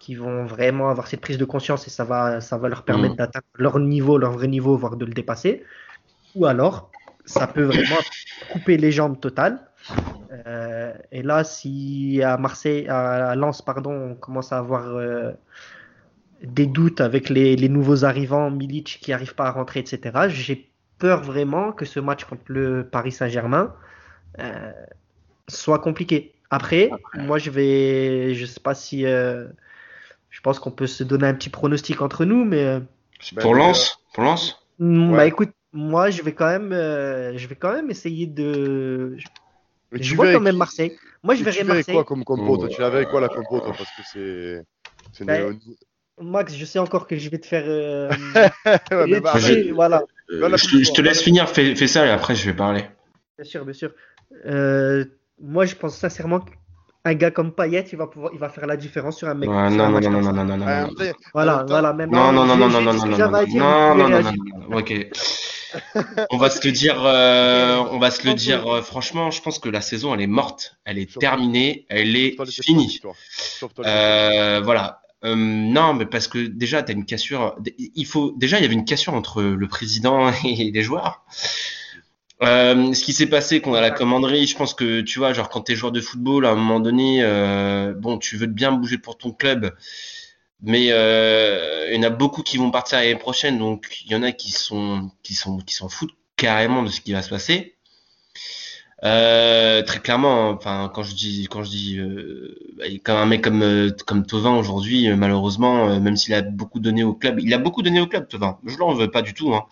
[0.00, 3.14] qui vont vraiment avoir cette prise de conscience et ça va, ça va leur permettre
[3.14, 3.18] mm.
[3.18, 5.62] d'atteindre leur niveau, leur vrai niveau, voire de le dépasser.
[6.34, 6.90] Ou alors,
[7.24, 8.00] ça peut vraiment
[8.50, 9.60] couper les jambes totales.
[10.30, 15.32] Euh, et là, si à Marseille, à Lens, pardon, on commence à avoir euh,
[16.42, 21.22] des doutes avec les, nouveaux arrivants, Milic qui n'arrive pas à rentrer, etc., j'ai peur
[21.22, 23.74] vraiment que ce match contre le Paris Saint-Germain
[24.40, 24.72] euh,
[25.48, 26.34] soit compliqué.
[26.50, 31.34] Après, moi, je vais, je sais pas si, je pense qu'on peut se donner un
[31.34, 32.80] petit pronostic entre nous, mais
[33.40, 34.66] pour Lens, pour Lens.
[34.78, 39.18] Bah écoute, moi, je vais quand même, je vais quand même essayer de
[39.92, 40.96] je vois quand même Marseille.
[41.22, 41.94] Moi, je verrais Marseille.
[41.94, 45.24] quoi comme compo Tu l'avais quoi la compo Parce que c'est.
[45.24, 45.58] Ben,
[46.20, 47.64] Max, je sais encore que je vais te faire.
[47.66, 48.10] Euh...
[49.20, 49.34] bah,
[49.72, 50.02] voilà.
[50.30, 52.84] Euh, je, te laisse finir, fais, fais, ça et après je vais parler.
[53.38, 53.92] Bien sûr, bien sûr.
[54.46, 55.04] Euh,
[55.40, 58.76] moi, je pense sincèrement qu'un gars comme Payet, il va pouvoir, il va faire la
[58.76, 59.48] différence sur un mec.
[59.48, 60.88] non, non, non, non, non, non, non, non,
[61.32, 62.10] Voilà, voilà, même.
[62.10, 65.08] Non, non, non, non, non, non, non, non, non, non, non, ok
[66.30, 69.30] on va se le dire, euh, on va se le dire euh, franchement.
[69.30, 73.00] Je pense que la saison, elle est morte, elle est terminée, elle est finie.
[73.84, 75.02] Euh, voilà.
[75.24, 77.56] non, mais parce que déjà, tu as une cassure.
[77.76, 81.24] Il faut déjà, il y avait une cassure entre le président et les joueurs.
[82.40, 85.62] ce qui s'est passé qu'on a la commanderie, je pense que tu vois, genre quand
[85.62, 87.22] tu es joueur de football, à un moment donné,
[87.96, 89.74] bon, tu veux bien bouger pour ton club
[90.62, 94.16] mais euh, il y en a beaucoup qui vont partir l'année prochaine, donc il y
[94.16, 97.30] en a qui sont qui sont qui s'en foutent carrément de ce qui va se
[97.30, 97.76] passer.
[99.04, 102.58] Euh, très clairement, enfin quand je dis quand je dis euh,
[103.04, 107.04] comme un mec comme euh, comme Tovin aujourd'hui, euh, malheureusement, même s'il a beaucoup donné
[107.04, 108.58] au club, il a beaucoup donné au club Tovin.
[108.66, 109.54] Je l'en veux pas du tout.
[109.54, 109.66] Hein.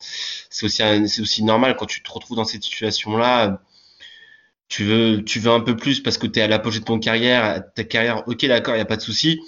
[0.50, 3.60] C'est aussi c'est aussi normal quand tu te retrouves dans cette situation là.
[4.68, 6.98] Tu veux tu veux un peu plus parce que tu es à l'apogée de ton
[7.00, 8.22] carrière, ta carrière.
[8.28, 9.40] Ok d'accord, il y a pas de souci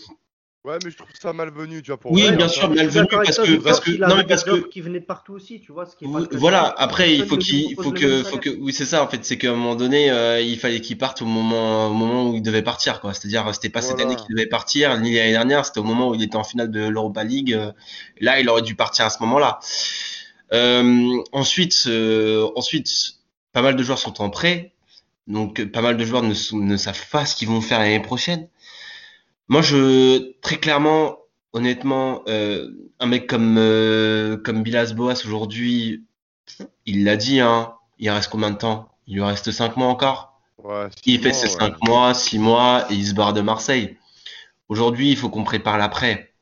[0.65, 2.01] Ouais, mais je trouve ça malvenu, tu vois.
[2.01, 4.99] Pour oui, bien sûr, malvenu parce que parce que non mais parce que qui venait
[4.99, 5.87] de partout aussi, tu vois.
[5.87, 6.75] Ce qui est voilà.
[6.77, 9.51] Après, il faut qu'il faut que faut que oui, c'est ça en fait, c'est qu'à
[9.51, 12.63] un moment donné, euh, il fallait qu'il parte au moment au moment où il devait
[12.63, 13.15] partir, quoi.
[13.15, 16.15] C'est-à-dire, c'était pas cette année qu'il devait partir, ni l'année dernière, c'était au moment où
[16.17, 17.55] il était en finale de l'Europa League.
[17.55, 17.71] Euh,
[18.21, 19.61] là, il aurait dû partir à ce moment-là.
[20.53, 21.89] Euh, ensuite,
[22.57, 22.89] ensuite,
[23.53, 24.73] pas mal de joueurs sont en prêt.
[25.29, 28.49] Donc pas mal de joueurs ne, ne savent pas ce qu'ils vont faire l'année prochaine.
[29.49, 31.19] Moi, je très clairement,
[31.53, 32.69] honnêtement, euh,
[33.01, 36.05] un mec comme euh, comme Bilas Boas aujourd'hui,
[36.87, 37.75] il l'a dit, hein.
[37.99, 38.91] Il reste combien de temps?
[39.07, 40.41] Il lui reste 5 mois encore.
[40.63, 41.61] Ouais, Il fait ses ouais.
[41.61, 43.97] 5 mois, 6 mois et il se barre de Marseille.
[44.69, 46.33] Aujourd'hui, il faut qu'on prépare l'après.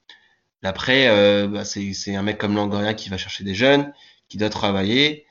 [0.63, 3.93] L'après, euh, bah, c'est c'est un mec comme Langoria qui va chercher des jeunes,
[4.29, 5.26] qui doit travailler.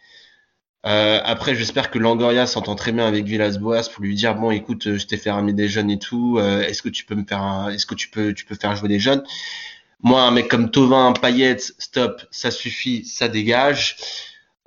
[0.86, 4.86] Euh, après, j'espère que Langoria s'entend très bien avec Villas-Boas pour lui dire bon, écoute,
[4.88, 6.38] euh, je t'ai fait ramener des jeunes et tout.
[6.40, 8.90] euh, est-ce que tu peux me faire, est-ce que tu peux, tu peux faire jouer
[8.90, 9.24] des jeunes?
[10.02, 13.98] Moi, un mec comme Tovin, Payet, stop, ça suffit, ça dégage.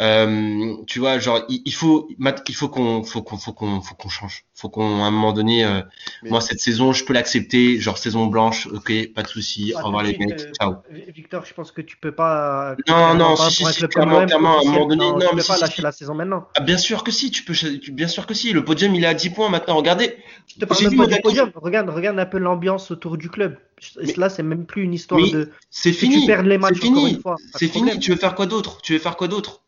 [0.00, 3.80] Euh, tu vois, genre, il, il faut, Matt, il faut qu'on, faut qu'on, faut qu'on,
[3.80, 4.44] faut qu'on change.
[4.54, 5.80] Faut qu'on, à un moment donné, euh,
[6.22, 9.80] Mais- moi cette saison, je peux l'accepter, genre saison blanche, ok, pas de souci, Ah,
[9.82, 10.74] au revoir les suite, mecs, euh, ciao.
[11.12, 12.76] Victor, je pense que tu peux pas.
[12.86, 15.26] Non, non, pas si, si, si, clairement, clairement, à un moment donné, non, non, tu
[15.34, 16.46] mais peux si, pas lâcher la saison maintenant.
[16.56, 18.52] Ah, bien sûr que si, tu peux, tu- bien sûr que si.
[18.52, 19.74] Le podium, il est à 10 points maintenant.
[19.76, 20.16] Regardez.
[20.46, 21.50] Je te parle même pas du podium.
[21.56, 23.56] Regarde, regarde un peu l'ambiance autour du club.
[24.00, 25.50] Mais- Là, c'est même plus une histoire de.
[25.70, 26.20] C'est fini.
[26.20, 27.22] tu perds les C'est matchs encore fini.
[27.54, 27.98] C'est fini.
[27.98, 28.80] Tu veux faire quoi d'autre?
[28.82, 29.64] Tu veux faire quoi d'autre?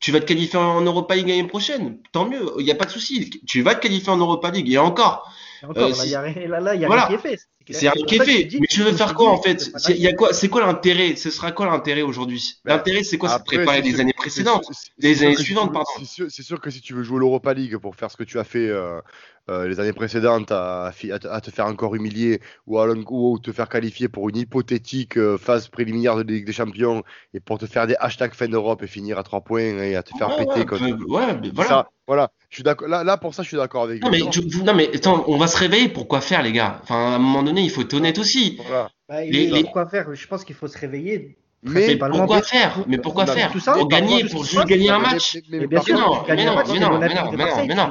[0.00, 1.98] Tu vas te qualifier en Europa League l'année prochaine.
[2.12, 2.52] Tant mieux.
[2.58, 3.30] Il n'y a pas de souci.
[3.46, 4.70] Tu vas te qualifier en Europa League.
[4.70, 5.30] Et encore.
[5.62, 7.06] Encore, Euh, là, il y a rien, là, là, il y a Voilà.
[7.06, 7.38] rien qui est fait.
[7.70, 8.44] C'est rien pour qui est je fait.
[8.44, 10.16] dis Mais tu veux comme faire je quoi en fait C'est- il y a lâcher.
[10.16, 13.44] quoi C'est quoi l'intérêt Ce sera quoi l'intérêt aujourd'hui Ben, L'intérêt, c'est quoi C'est de
[13.44, 14.64] préparer sûr- années précédentes.
[15.14, 16.28] sûr années que si suivantes, tu veux- pardon.
[16.30, 18.44] C'est sûr, que si tu veux jouer l'Europa League pour faire ce que tu as
[18.44, 19.00] fait euh,
[19.50, 23.52] euh, les années précédentes, à, te- à te faire encore humilier ou, à, ou te
[23.52, 27.02] faire qualifier pour une hypothétique euh, phase préliminaire de Ligue des Champions
[27.34, 30.02] et pour te faire des hashtags fin d'Europe et finir à 3 points et à
[30.02, 31.68] te faire Ouais, péter ouais, contre- peu- ouais, mais voilà.
[31.68, 32.32] Ça, voilà.
[32.50, 32.88] Je suis d'accord.
[32.88, 34.32] Là, là, pour ça, je suis d'accord avec Non mais, Victor.
[34.42, 36.80] tu- vous- non mais attends, on va se réveiller pour quoi faire les gars?
[36.82, 38.58] Enfin à un moment donné il faut être honnête aussi.
[38.66, 38.88] Voilà.
[39.08, 40.06] Bah, Les- il- les- Pourquoi faire?
[40.12, 41.36] Je pense qu'il faut se réveiller.
[41.64, 43.50] Mais, pourquoi faire Mais pourquoi faire?
[43.50, 45.36] tout ça, Pour gagner, pour juste gagner un match.
[45.50, 47.44] mais- bien sûr, non, mais un non, mais non, l'Olympique mais non, de mais non,
[47.48, 47.88] Marseille, mais non.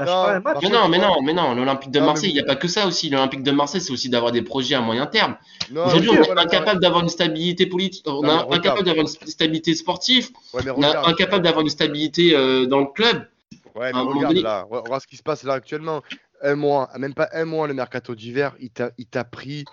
[0.61, 2.87] Mais non, mais non, mais non, l'Olympique de Marseille, il n'y a pas que ça
[2.87, 3.09] aussi.
[3.09, 5.35] L'Olympique de Marseille, c'est aussi d'avoir des projets à moyen terme.
[5.75, 10.29] Aujourd'hui, on est incapable d'avoir une stabilité politique, on est incapable d'avoir une stabilité sportive,
[10.53, 13.27] on est incapable d'avoir une stabilité euh, dans le club.
[13.77, 16.01] Ouais, mais regarde donné- là, re- regarde ce qui se passe là actuellement.
[16.41, 19.65] Un mois, même pas un mois le mercato d'hiver, il t'a, il t'a pris.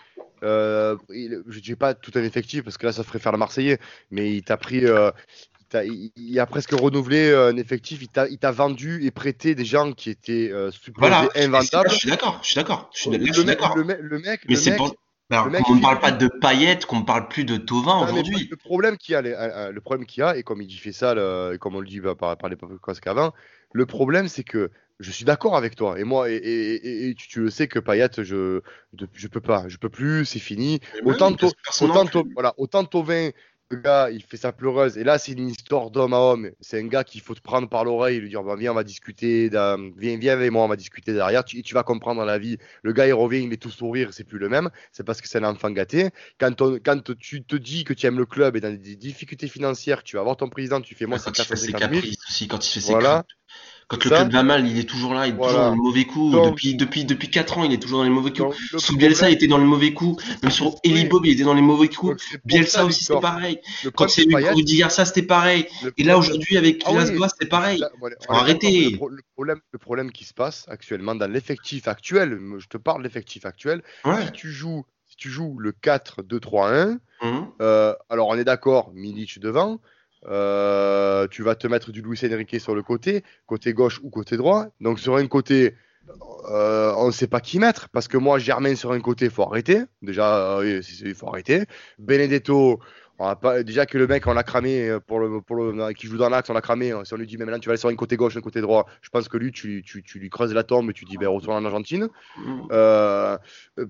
[0.43, 3.39] Euh, il- je dis pas tout un effectif parce que là ça ferait faire le
[3.39, 3.79] Marseillais,
[4.11, 4.85] mais il t'a pris.
[4.87, 5.11] euh,
[6.17, 8.01] il, a presque renouvelé euh, un effectif.
[8.03, 11.41] Il t'a, il t'a vendu et prêté des gens qui étaient euh, supposés Voilà, je
[11.43, 11.91] invendables.
[11.91, 14.79] je suis d'accord, je suis d'accord, le, le, mec, le mec, Mais le c'est mec-
[14.79, 14.95] pour...
[15.31, 17.97] Alors, le mec, qu'on ne parle pas de paillettes, qu'on ne parle plus de Tovin
[18.07, 18.47] aujourd'hui.
[18.51, 21.15] Le problème qu'il y a, le, problème qu'il a, et comme il dit fait ça,
[21.15, 23.33] le- et comme on le dit bah, par, par les podcasts qu'avant,
[23.75, 25.99] le problème c'est que je suis d'accord avec toi.
[25.99, 28.61] Et moi, et, et- et- et tu, tu le sais que Payet, je,
[28.93, 30.79] de- je peux pas, je peux plus, c'est fini.
[31.05, 31.33] Autant,
[32.07, 33.31] to- voilà, autant Tovin,
[33.75, 34.97] le gars, il fait sa pleureuse.
[34.99, 36.51] Et là, c'est une histoire d'homme à homme.
[36.61, 38.75] C'est un gars qu'il faut te prendre par l'oreille et lui dire bah, Viens, on
[38.75, 39.49] va discuter.
[39.49, 41.45] Viens, viens avec moi, on va discuter derrière.
[41.45, 42.59] Tu, tu vas comprendre la vie.
[42.83, 44.71] Le gars, il revient, il est tout sourire, c'est plus le même.
[44.93, 46.11] C'est parce que c'est un enfant gâté.
[46.39, 49.49] Quand, on- quand tu te dis que tu aimes le club et dans des difficultés
[49.49, 51.91] financières, tu vas voir ton président, tu fais Moi, c'est quand il fait ses 450
[51.91, 52.03] 000.
[52.03, 53.25] caprices aussi, quand il fait ses Voilà.
[53.89, 54.17] Quand le ça.
[54.17, 55.53] club va mal, il est toujours là, il est Voilà.
[55.53, 56.05] toujours dans les mauvais.
[56.05, 58.57] Donc- depuis, depuis, depuis 4 ans, il est toujours dans les mauvais coups.
[58.73, 60.25] Le Sous Bielsa, il était dans les mauvais coups.
[60.43, 61.05] Même sur Eli.
[61.05, 62.17] Bob, il était dans les mauvais coups.
[62.45, 63.59] Bielsa ça, aussi, c'est Victor, pareil.
[63.85, 65.67] le Quand c'est Rudy Garcia, c'était pareil.
[65.83, 66.99] le Et là, aujourd'hui, avec Ah oui.
[66.99, 67.79] Villas-Boas, c'est pareil.
[67.79, 68.91] Là, voilà, Faut on est arrêter.
[68.91, 68.91] d'accord.
[68.91, 72.77] Le, pro- le problème, le problème qui se passe actuellement dans l'effectif actuel, je te
[72.79, 74.25] parle de l'effectif actuel, Ouais.
[74.27, 77.47] si tu joues, si tu joues le 4-2-3-1, Mhm.
[77.61, 79.81] euh, alors on est d'accord, Milic devant,
[80.27, 84.37] euh, tu vas te mettre du Luis Enrique sur le côté, côté gauche ou côté
[84.37, 84.67] droit.
[84.81, 85.75] Donc sur un côté,
[86.51, 89.31] euh, on ne sait pas qui mettre, parce que moi, Germain sur un côté, il
[89.31, 89.83] faut arrêter.
[90.03, 91.65] Déjà, euh, il faut arrêter.
[91.99, 92.81] Benedetto,
[93.19, 96.07] on va pas, déjà que le mec, on l'a cramé, pour le, pour le, qui
[96.07, 96.93] joue dans l'axe, on l'a cramé.
[97.05, 98.61] Si on lui dit, mais maintenant tu vas aller sur un côté gauche, un côté
[98.61, 101.17] droit, je pense que lui, tu, tu, tu lui creuses la tombe et tu dis,
[101.17, 102.09] ben, retourne en Argentine.
[102.73, 103.39] Euh,
[103.79, 103.87] euh,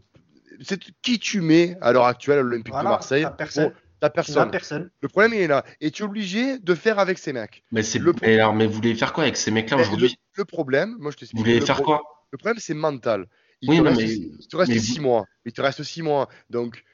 [0.60, 3.72] c'est qui tu mets à l'heure actuelle à l'Olympique Voilà, de Marseille personne.
[4.04, 4.50] N'as personne.
[4.50, 4.90] personne.
[5.00, 5.64] Le problème il est là.
[5.80, 7.64] Et tu es obligé de faire avec ces mecs.
[7.72, 7.98] Mais, c'est...
[7.98, 10.16] Le- mais alors, mais vous voulez faire quoi avec ces mecs-là le, aujourd'hui?
[10.34, 11.38] le problème, moi je t'explique.
[11.38, 12.02] Vous voulez le faire pro- quoi?
[12.30, 13.26] Le problème c'est mental.
[13.62, 15.26] Il Oui, te non, reste, mais- il te reste mais six mois.
[15.46, 16.28] Il te reste six mois.
[16.50, 16.84] Donc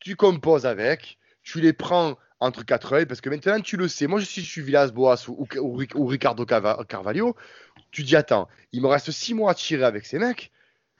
[0.00, 4.06] tu composes avec, tu les prends entre quatre œils parce que maintenant tu le sais.
[4.06, 7.34] Moi je suis, je suis Villas-Boas ou, ou, ou Ric- ou Ricardo Carvalho.
[7.90, 10.51] Tu dis attends, il me reste six mois à tirer avec ces mecs.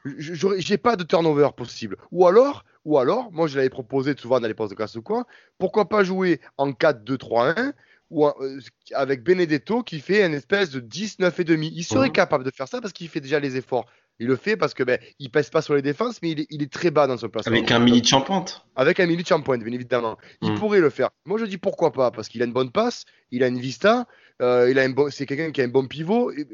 [0.04, 1.96] J'ai pas de turnover possible.
[2.10, 5.02] Ou alors, ou alors, moi je l'avais proposé souvent dans les postes de classe ou
[5.02, 5.26] quoi.
[5.58, 7.72] Pourquoi pas jouer en 4-2-3-1
[8.10, 8.58] ou en- euh,
[8.94, 11.72] avec Benedetto qui fait une espèce de 19 et demi.
[11.74, 13.86] Il serait capable de faire ça parce qu'il fait déjà les efforts.
[14.18, 16.46] Il le fait parce que ben, il pèse pas sur les défenses, mais il est,
[16.50, 17.56] il est très bas dans son placement.
[17.56, 18.66] Avec un mini champante.
[18.76, 20.18] Avec un Milic en pointe, bien évidemment.
[20.42, 20.58] Il Mhm.
[20.58, 21.10] pourrait le faire.
[21.24, 24.06] Moi, je dis pourquoi pas, parce qu'il a une bonne passe, il a une vista,
[24.42, 26.30] euh, il a un bon, c'est quelqu'un qui a un bon pivot.
[26.32, 26.46] et-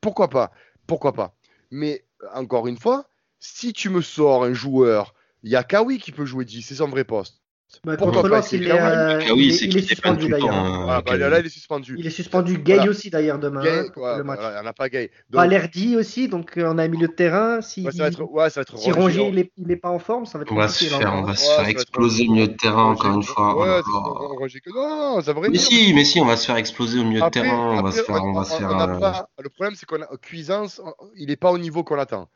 [0.00, 0.50] pourquoi pas
[0.86, 1.34] pourquoi pas.
[1.70, 2.04] Mais
[2.34, 6.26] encore une fois, si tu me sors un joueur, il y a Kawi qui peut
[6.26, 7.39] jouer 10, c'est son vrai poste.
[7.84, 9.68] Bah, Pourquoi contre pas Lens, il, est, Kawi euh, Ah oui, il est- c'est il
[9.70, 10.82] qu'il est dépanne suspendu d'ailleurs.
[10.84, 11.96] Voilà, bah, là, il est suspendu.
[11.98, 12.58] Il est suspendu.
[12.58, 12.90] Gay Voilà.
[12.90, 14.40] aussi d'ailleurs demain Gay, hein, ouais, le match.
[14.40, 15.10] voilà, il n'y en a pas Gay.
[15.30, 17.60] Donc, Balerdi aussi, donc euh, on a un milieu de terrain.
[17.60, 19.28] Si, ouais, ça va être, ouais, ça va être si Rongier.
[19.28, 21.22] Il est, il est pas en forme, ça va être On va se faire, on
[21.22, 23.56] va se Ouais, faire exploser au milieu de terrain encore une fois.
[23.56, 24.36] Ouais, Oh
[24.74, 27.28] Non, non, ça Mais si, mais si, on va se faire exploser au milieu de
[27.28, 27.78] terrain.
[27.78, 30.80] On va se faire, on euh, Le problème, c'est qu'on a Cuisance,
[31.16, 32.28] il n'est pas au niveau qu'on attend.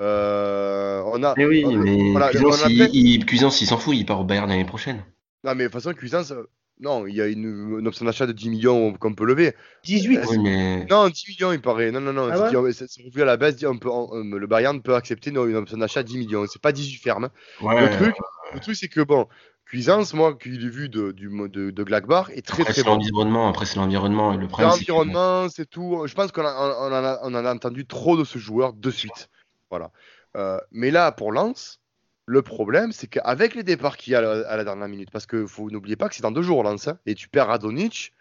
[0.00, 1.34] Euh, on a.
[1.36, 4.20] Mais oui, on- mais voilà, Cuisance, on a il, Cuisance, il s'en fout, il part
[4.20, 5.04] au Bayern l'année prochaine.
[5.44, 6.44] Non, mais de toute façon, Cuisance, euh,
[6.80, 9.54] non, il y a une, une option d'achat de 10 millions qu'on peut lever.
[9.84, 10.20] 18.
[10.28, 11.90] Oui, mais Non, 10 millions, il paraît.
[11.90, 12.28] Non, non, non.
[12.30, 13.56] Ah c'est ouais c'est revu à la baisse.
[13.56, 16.18] dit, on peut, on- euh, le Bayern peut accepter une, une option d'achat de 10
[16.18, 16.44] millions.
[16.46, 17.28] C'est pas 18 fermes.
[17.62, 18.14] ouais, Le truc,
[18.54, 19.26] le truc c'est que, bon,
[19.66, 22.92] Cuisance, moi, qui l'ai vu de, du, de, de est très après très c'est bon.
[22.92, 24.32] l'environnement, après c'est l'environnement.
[24.32, 26.04] Et le problème, L'environnement, c'est tout.
[26.06, 28.72] Je pense qu'on a- on en a, on en a entendu trop de ce joueur
[28.72, 29.28] de suite.
[29.70, 29.90] Voilà.
[30.36, 31.80] Euh, mais là, pour Lens,
[32.26, 35.10] le problème, c'est qu'avec les départs qu'il y a à la, à la dernière minute,
[35.10, 37.48] parce que faut n'oubliez pas que c'est dans deux jours, Lens, hein, et tu perds
[37.48, 38.12] Radonic.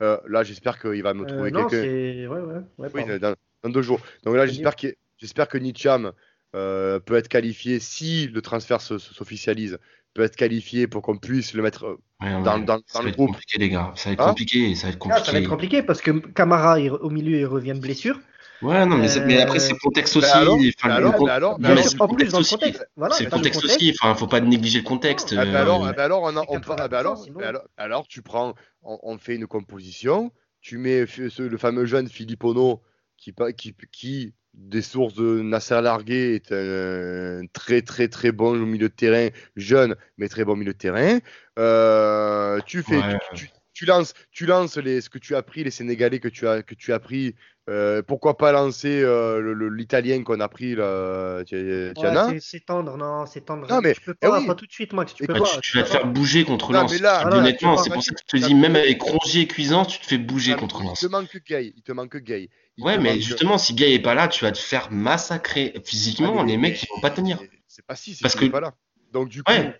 [0.00, 1.86] euh, là, j'espère qu'il va me Euh, trouver non, quelqu'un.
[1.86, 2.60] Ouais, ouais.
[2.78, 3.34] ouais Oui, dans,
[3.64, 4.00] dans deux jours.
[4.24, 6.12] Donc là, j'espère que, j'espère que Nicham
[6.54, 9.78] euh, peut être qualifié, si le transfert se- se- s'officialise,
[10.14, 11.84] peut être qualifié pour qu'on puisse le mettre.
[11.86, 13.30] euh, Ouais, ouais, dans- dans- ça dans va le être groupe.
[13.32, 13.92] compliqué, les gars.
[13.96, 15.24] Ça va être Hein compliqué, ça va être Ah, compliqué.
[15.26, 18.18] ça va être compliqué parce que Camara il- au milieu il revient de blessure.
[18.60, 20.30] Ouais, non, mais, après, Euh, c'est le contexte aussi.
[20.32, 22.54] alors, enfin, le alors, con- alors, non, mais alors, c'est le contexte aussi.
[22.54, 22.88] contexte.
[22.96, 23.94] Voilà, C'est le t'as contexte aussi.
[24.00, 25.34] Enfin, faut pas négliger le contexte.
[25.36, 27.14] Ah, euh, bah alors, ah, bah alors, on a- C'est on pa- ah, bah alors,
[27.14, 27.38] 80%, sinon.
[27.40, 31.84] bah alors, alors, tu prends, on, on fait une composition, tu mets ce- le fameux
[31.84, 32.82] jeune Philippe Ono
[33.16, 38.54] qui, pa- qui, qui, des sources de Nasser Largué, est un très très très bon
[38.56, 41.18] milieu de terrain, jeune mais très bon milieu de terrain.
[41.60, 43.18] Euh, tu fais, Ouais.
[43.34, 46.26] tu, tu- tu lances, tu lances les, ce que tu as pris, les Sénégalais que
[46.26, 47.36] tu as, que tu as pris.
[47.70, 53.42] Euh, pourquoi pas lancer euh, l'Italien qu'on a pris là, Ouais, c'est- tendre, non, c'est
[53.42, 53.68] tendre.
[53.68, 54.46] Non, mais- tu peux eh pas, oui.
[54.48, 55.14] pas tout de suite, Max.
[55.14, 55.46] Tu Et peux bah, pas.
[55.60, 56.92] tu, tu vas te faire bouger contre Lens.
[57.30, 60.06] honnêtement, c'est pour ça que je te dis, même avec Rongier et Cuisance, tu te
[60.06, 61.00] fais bouger contre Il Lens.
[61.00, 61.72] te manque Gay.
[61.76, 62.48] Il te manque Gay.
[62.78, 65.74] Il Ouais, mais manque- justement, si Gay est pas là, tu vas te faire massacrer
[65.84, 66.36] physiquement.
[66.40, 67.38] Ah, mais- les mecs, ils vont pas tenir.
[67.68, 68.74] C'est pas si, c'est pas là.
[69.12, 69.74] Donc du coup, Ouais.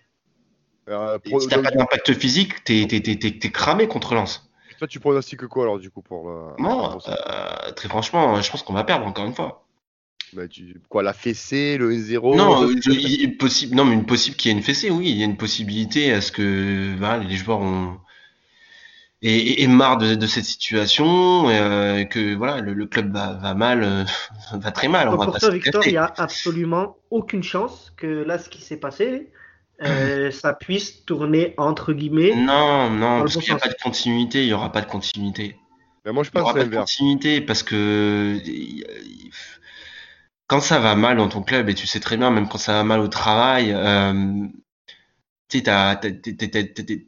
[0.89, 4.49] Euh, pro- si t'as pas d'impact physique, t'es cramé contre Lens.
[4.77, 8.49] toi tu pronostiques quoi alors du coup pour le Non, pour euh, très franchement, je
[8.49, 9.65] pense qu'on va perdre encore une fois.
[10.33, 13.95] Bah, tu- quoi la fessée, le 1-0 non, le- je- il est possible, non, mais
[13.95, 16.31] une possible qu'il y ait une fessée, oui, il y a une possibilité à ce
[16.31, 16.95] que
[17.27, 17.97] les joueurs ont
[19.21, 23.33] et, et- et marre de, de cette situation, euh, que voilà, le, le club va,
[23.33, 24.03] va mal, euh,
[24.53, 25.07] va très mal.
[25.07, 28.37] On Donc va pour pas toi, Victor, il n'y a absolument aucune chance que là,
[28.37, 29.29] ce qui s'est passé,
[29.81, 32.35] euh, ça puisse tourner entre guillemets.
[32.35, 34.87] Non, non, parce bon qu'il n'y a pas de continuité, il n'y aura pas de
[34.87, 35.55] continuité.
[36.05, 38.39] Bah, moi je Il n'y pense aura pas de continuité parce que
[40.47, 42.73] quand ça va mal dans ton club, et tu sais très bien, même quand ça
[42.73, 44.47] va mal au travail, euh,
[45.49, 47.07] tu t'es- t'es- t'es- t'es-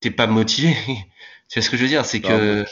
[0.00, 0.74] t'es pas motivé.
[1.48, 2.06] Tu vois ce que je veux dire?
[2.06, 2.64] C'est Non, que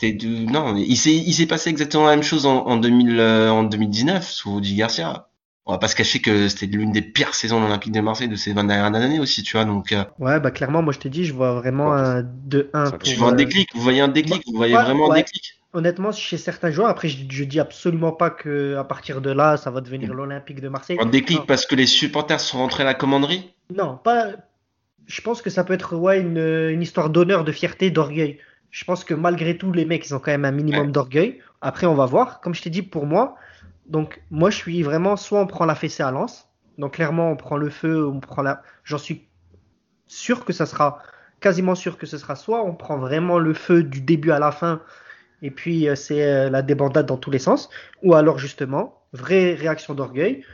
[0.00, 3.50] de- non, il s'est il s'est passé exactement la même chose en, en 2000, euh,
[3.50, 5.28] en 2019 sous Rudy Garcia.
[5.66, 8.28] On va pas se cacher que c'était l'une des pires saisons de l'Olympique de Marseille
[8.28, 9.64] de ces 20 dernières années aussi, tu vois.
[9.64, 12.00] Donc, euh, Ouais, bah clairement, moi je te dis, je vois vraiment Ouais.
[12.00, 12.98] un 2-1 Ça pour.
[12.98, 15.52] tu vois un euh, déclic, vous voyez un déclic, vous voyez Ouais, vraiment un déclic.
[15.72, 19.56] Honnêtement, chez certains joueurs, après je, je dis absolument pas que à partir de là,
[19.58, 20.96] ça va devenir l'Olympique de Marseille.
[21.00, 21.46] Un déclic Non.
[21.46, 23.52] parce que les supporters sont rentrés à la commanderie?
[23.74, 24.28] Non, pas.
[25.06, 28.38] Je pense que ça peut être ouais, une, une histoire d'honneur, de fierté, d'orgueil.
[28.70, 30.92] Je pense que malgré tout, les mecs, ils ont quand même un minimum Ouais.
[30.92, 31.40] d'orgueil.
[31.60, 32.40] Après, on va voir.
[32.40, 33.36] Comme je t'ai dit, pour moi,
[33.88, 36.48] donc moi, je suis vraiment soit on prend la fessée à Lens.
[36.78, 38.62] Donc clairement, on prend le feu, on prend la.
[38.84, 39.28] J'en suis
[40.06, 41.02] sûr que ça sera
[41.40, 44.52] quasiment sûr que ce sera soit on prend vraiment le feu du début à la
[44.52, 44.82] fin
[45.42, 47.70] et puis euh, c'est euh, la débandade dans tous les sens,
[48.02, 50.44] ou alors justement vraie réaction d'orgueil.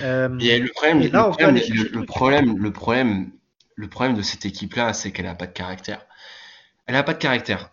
[0.00, 2.04] Euh, Et le problème, Et là, le on peut problème, aller chercher le- le le
[2.06, 2.06] truc.
[2.06, 3.32] problème, le problème,
[3.74, 6.06] le problème de cette équipe-là, c'est qu'elle n'a pas de caractère.
[6.86, 7.72] Elle n'a pas de caractère.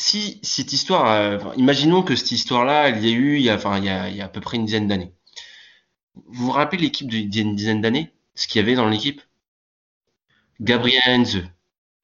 [0.00, 3.42] Euh, Si cette histoire, euh, enfin, imaginons que cette histoire-là, elle y a eu, il
[3.42, 5.12] y a, enfin, il y a, il y a à peu près une dizaine d'années.
[6.14, 8.10] Vous vous rappelez l'équipe d'il y a une dizaine d'années?
[8.34, 9.20] Ce qu'il y avait dans l'équipe?
[10.60, 11.42] Gabriel Enze.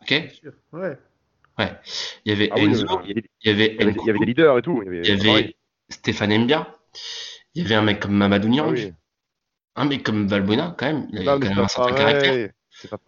[0.03, 0.09] Ok?
[0.11, 0.99] bien sûr, ouais.
[2.25, 4.07] Il y avait Ah Enzo, il y avait- il y avait il y avait- il
[4.07, 4.83] y avait Nkunku, des leaders et tout.
[4.87, 5.57] Il y il y avait,
[5.89, 6.77] Stéphane Mbia,
[7.55, 8.93] il y avait un mec comme Mamadou Ah Niang, oui.
[9.77, 12.33] un mec comme Valbuena, quand même, il avait Non, quand même un pas certain caractère.
[12.33, 12.51] pareil.
[12.71, 12.99] C'est pas.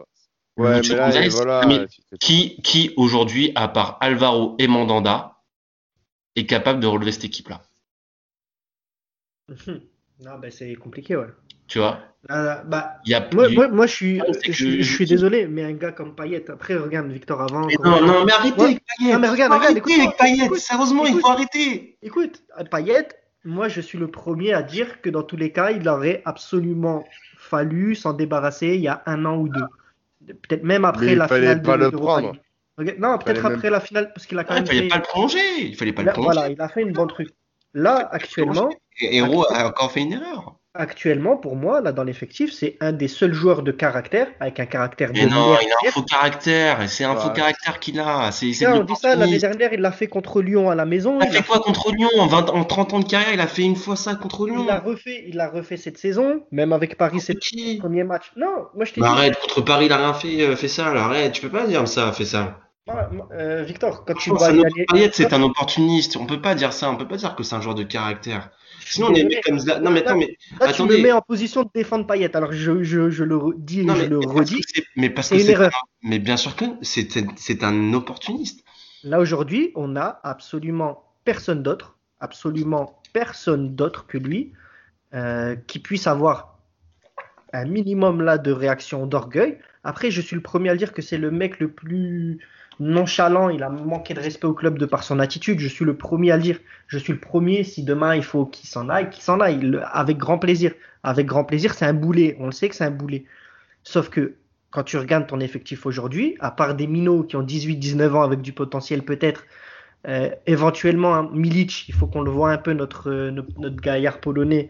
[0.58, 1.66] Ouais, Lucho mais là, Gonzalez, voilà.
[1.66, 1.86] mais
[2.18, 5.36] Qui, qui aujourd'hui, à part Alvaro et Mandanda,
[6.36, 7.62] est capable de relever cette équipe-là?
[9.48, 9.80] Mhm.
[10.24, 11.28] Non, ben c'est compliqué, ouais.
[11.68, 12.00] Tu vois?
[12.30, 15.72] Euh, bah, Il y a moi, moi, je suis, Ah, je, suis désolé, mais un
[15.72, 17.66] gars comme Payet, après, regarde Victor avant.
[17.66, 18.64] Mais non, non, mais arrêtez Ouais.
[18.64, 19.12] avec Payet.
[19.12, 20.44] Non, mais regarde, regarde, écoute-moi, avec Payet.
[20.46, 21.20] écoute, Sérieusement, il écoute.
[21.22, 21.96] faut arrêter.
[22.02, 23.08] Écoute, Payet,
[23.44, 27.04] moi, je suis le premier à dire que dans tous les cas, il aurait absolument
[27.38, 29.64] fallu s'en débarrasser il y a un an ou deux.
[30.26, 32.36] Peut-être même après Mais il la fallait finale pas de le d'Europa prendre.
[32.98, 34.88] Non, peut-être fallait après la finale, parce qu'il a quand Ah, il même fallait fait.
[34.88, 35.60] pas le prolonger.
[35.60, 36.34] Il fallait pas Là, le prolonger.
[36.34, 37.28] voilà, il a fait une bonne truc.
[37.74, 38.68] Là, actuellement,
[39.00, 40.57] Héros a encore fait une erreur.
[40.74, 44.66] Actuellement, pour moi, là, dans l'effectif, c'est un des seuls joueurs de caractère, avec un
[44.66, 46.82] caractère Mais non, il a un faux caractère.
[46.82, 48.30] Et c'est un faux caractère qu'il a.
[48.32, 51.18] C'est c'est on dit ça l'année dernière, il l'a fait contre Lyon à la maison.
[51.20, 53.46] Il a fait quoi contre Lyon en, 20 en 30 ans de carrière Il a
[53.46, 54.64] fait une fois ça contre Lyon.
[54.64, 58.32] il a refait, il a refait cette saison, même avec Paris, c'est le premier match.
[58.36, 59.12] Non, moi je t'ai Bah dit.
[59.14, 60.92] arrête, contre Paris, il a rien fait, euh, fait ça.
[60.92, 62.67] là, arrête, tu peux pas dire ça, fait ça.
[63.32, 64.84] Euh, Victor, quand tu Franchement, vois.
[64.92, 66.16] Payet, c'est un opportuniste.
[66.16, 66.90] On peut pas dire ça.
[66.90, 68.50] On peut pas dire que c'est un joueur de caractère.
[68.80, 69.40] Sinon, on est Désolé.
[69.44, 69.80] comme ça.
[69.80, 70.96] Non, mais attends, mais Là, tu attendez.
[70.98, 72.34] me mets en position de défendre Payet.
[72.34, 74.62] Alors je, je, je le dis et non, je mais, le mais redis.
[74.96, 75.70] mais parce que c'est un-
[76.02, 78.64] mais bien sûr que c'est c'est un opportuniste.
[79.04, 84.52] Là aujourd'hui, on a absolument personne d'autre, absolument personne d'autre que lui,
[85.14, 86.58] euh, qui puisse avoir
[87.52, 89.58] un minimum là de réaction d'orgueil.
[89.84, 92.38] Après, je suis le premier à le dire que c'est le mec le plus
[92.80, 93.48] nonchalant.
[93.50, 95.60] Il a manqué de respect au club de par son attitude.
[95.60, 96.58] Je suis le premier à le dire.
[96.86, 97.64] Je suis le premier.
[97.64, 100.72] Si demain il faut qu'il s'en aille, qu'il s'en aille, Le- avec grand plaisir.
[101.02, 102.36] Avec grand plaisir, c'est un boulet.
[102.40, 103.24] On le sait que c'est un boulet.
[103.84, 104.34] Sauf que
[104.70, 108.42] quand tu regardes ton effectif aujourd'hui, à part des minots qui ont 18-19 ans avec
[108.42, 109.44] du potentiel peut-être,
[110.06, 113.76] euh, éventuellement un Milic, il faut qu'on le voit un peu notre, euh, notre, notre
[113.76, 114.68] gaillard polonais,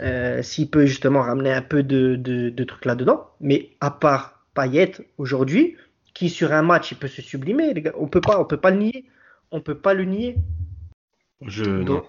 [0.00, 3.28] euh, s'il peut justement ramener un peu de, de, de trucs là-dedans.
[3.40, 5.76] Mais à part Payet aujourd'hui,
[6.14, 8.56] qui sur un match il peut se sublimer, les gars, on peut pas, on peut
[8.56, 9.04] pas le nier,
[9.50, 10.36] on peut pas le nier.
[11.46, 12.04] Je Donc, non.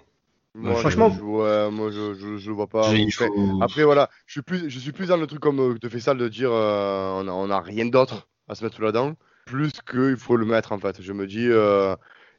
[0.58, 2.82] Moi, Franchement- je, ouais, moi, je, je, je le vois pas.
[2.84, 6.00] Je- Après, voilà, je suis plus, je suis plus dans le truc comme te fait
[6.00, 9.74] ça de dire euh, on, a, on a rien d'autre à se mettre là-dedans, plus
[9.82, 11.02] qu'il faut le mettre en fait.
[11.02, 11.94] Je me dis euh,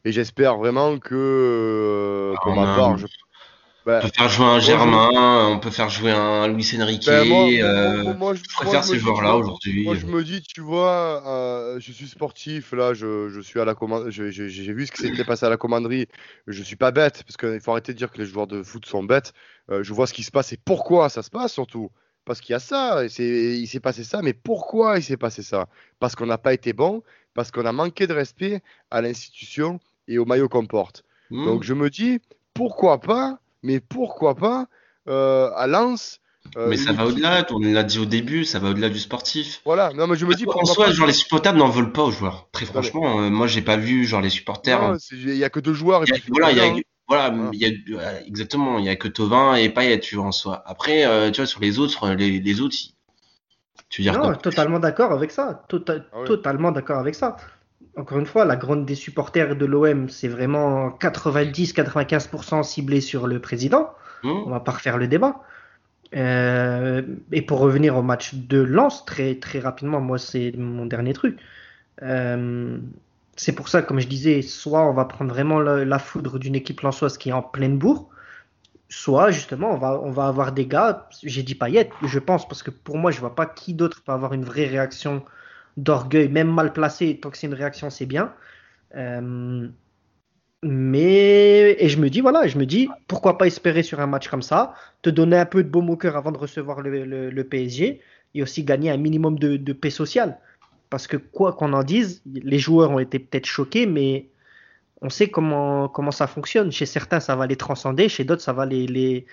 [0.04, 2.76] et j'espère vraiment que euh, pour Ah, ma non.
[2.76, 3.06] part, je,
[3.86, 7.06] bah, On peut faire jouer un Germain, on peut faire jouer un Luis Enrique.
[7.06, 9.84] ben, moi, euh, je, préfère je ces joueurs-là aujourd'hui.
[9.84, 13.64] Moi, je me dis, tu vois, euh, je suis sportif, là, je, je suis à
[13.64, 16.08] la commande, j'ai vu ce qui s'était passé à la commanderie.
[16.48, 18.84] Je suis pas bête, parce qu'il faut arrêter de dire que les joueurs de foot
[18.86, 19.32] sont bêtes.
[19.70, 21.90] Euh, je vois ce qui se passe et pourquoi ça se passe surtout.
[22.24, 25.44] Parce qu'il y a ça, et il s'est passé ça, mais pourquoi il s'est passé
[25.44, 25.68] ça?
[26.00, 29.78] Parce qu'on n'a pas été bon, parce qu'on a manqué de respect à l'institution
[30.08, 31.04] et au maillot qu'on porte.
[31.30, 31.44] Hmm.
[31.44, 32.18] Donc je me dis,
[32.52, 34.66] pourquoi pas, mais pourquoi pas
[35.08, 36.20] euh, à Lens
[36.56, 39.60] euh, mais ça va au-delà, on l'a dit au début, ça va au-delà du sportif.
[39.64, 42.04] Voilà, non, mais je me dis, en soi, pas genre les supporters n'en veulent pas
[42.04, 42.48] aux joueurs.
[42.52, 44.96] Très franchement, euh, moi j'ai pas vu genre les supporters.
[45.00, 46.04] C'est- Il n'y a que deux joueurs.
[46.04, 47.50] Et y a- voilà, il y a, voilà, Voilà.
[47.52, 50.32] il y a, euh, exactement, il y a que Tovin et Payet, tu vois, en
[50.32, 50.62] soi.
[50.66, 52.76] Après, euh, tu vois, sur les autres, les, les autres,
[53.88, 54.36] tu veux dire Non, quoi?
[54.36, 55.64] totalement d'accord avec ça.
[55.68, 56.26] Tota- Ah ouais.
[56.26, 57.36] Totalement d'accord avec ça.
[57.96, 63.40] Encore une fois, la grande des supporters de l'OM, c'est vraiment 90-95% ciblé sur le
[63.40, 63.90] président.
[64.22, 65.40] Hmm On va pas refaire le débat.
[66.14, 71.14] Euh, et pour revenir au match de Lens, très, très rapidement, moi, c'est mon dernier
[71.14, 71.38] truc.
[72.02, 72.78] Euh,
[73.34, 76.54] c'est pour ça, comme je disais, soit on va prendre vraiment la, la foudre d'une
[76.54, 78.08] équipe lensoise qui est en pleine bourre,
[78.88, 82.62] soit justement on va, on va avoir des gars, j'ai dit Payet, je pense, parce
[82.62, 85.22] que pour moi, je vois pas qui d'autre peut avoir une vraie réaction
[85.76, 88.34] d'orgueil, même mal placée, tant que c'est une réaction, c'est bien.
[88.96, 89.68] Euh,
[90.62, 94.28] mais et je me dis voilà, je me dis pourquoi pas espérer sur un match
[94.28, 97.30] comme ça, te donner un peu de baume au cœur avant de recevoir le, le-
[97.30, 98.00] le PSG
[98.34, 100.38] et aussi gagner un minimum de, de paix sociale.
[100.90, 104.28] Parce que quoi qu'on en dise, les joueurs ont été peut-être choqués, mais
[105.02, 106.72] on sait comment, comment ça fonctionne.
[106.72, 109.26] Chez certains, ça va les transcender, chez d'autres, ça va les, les...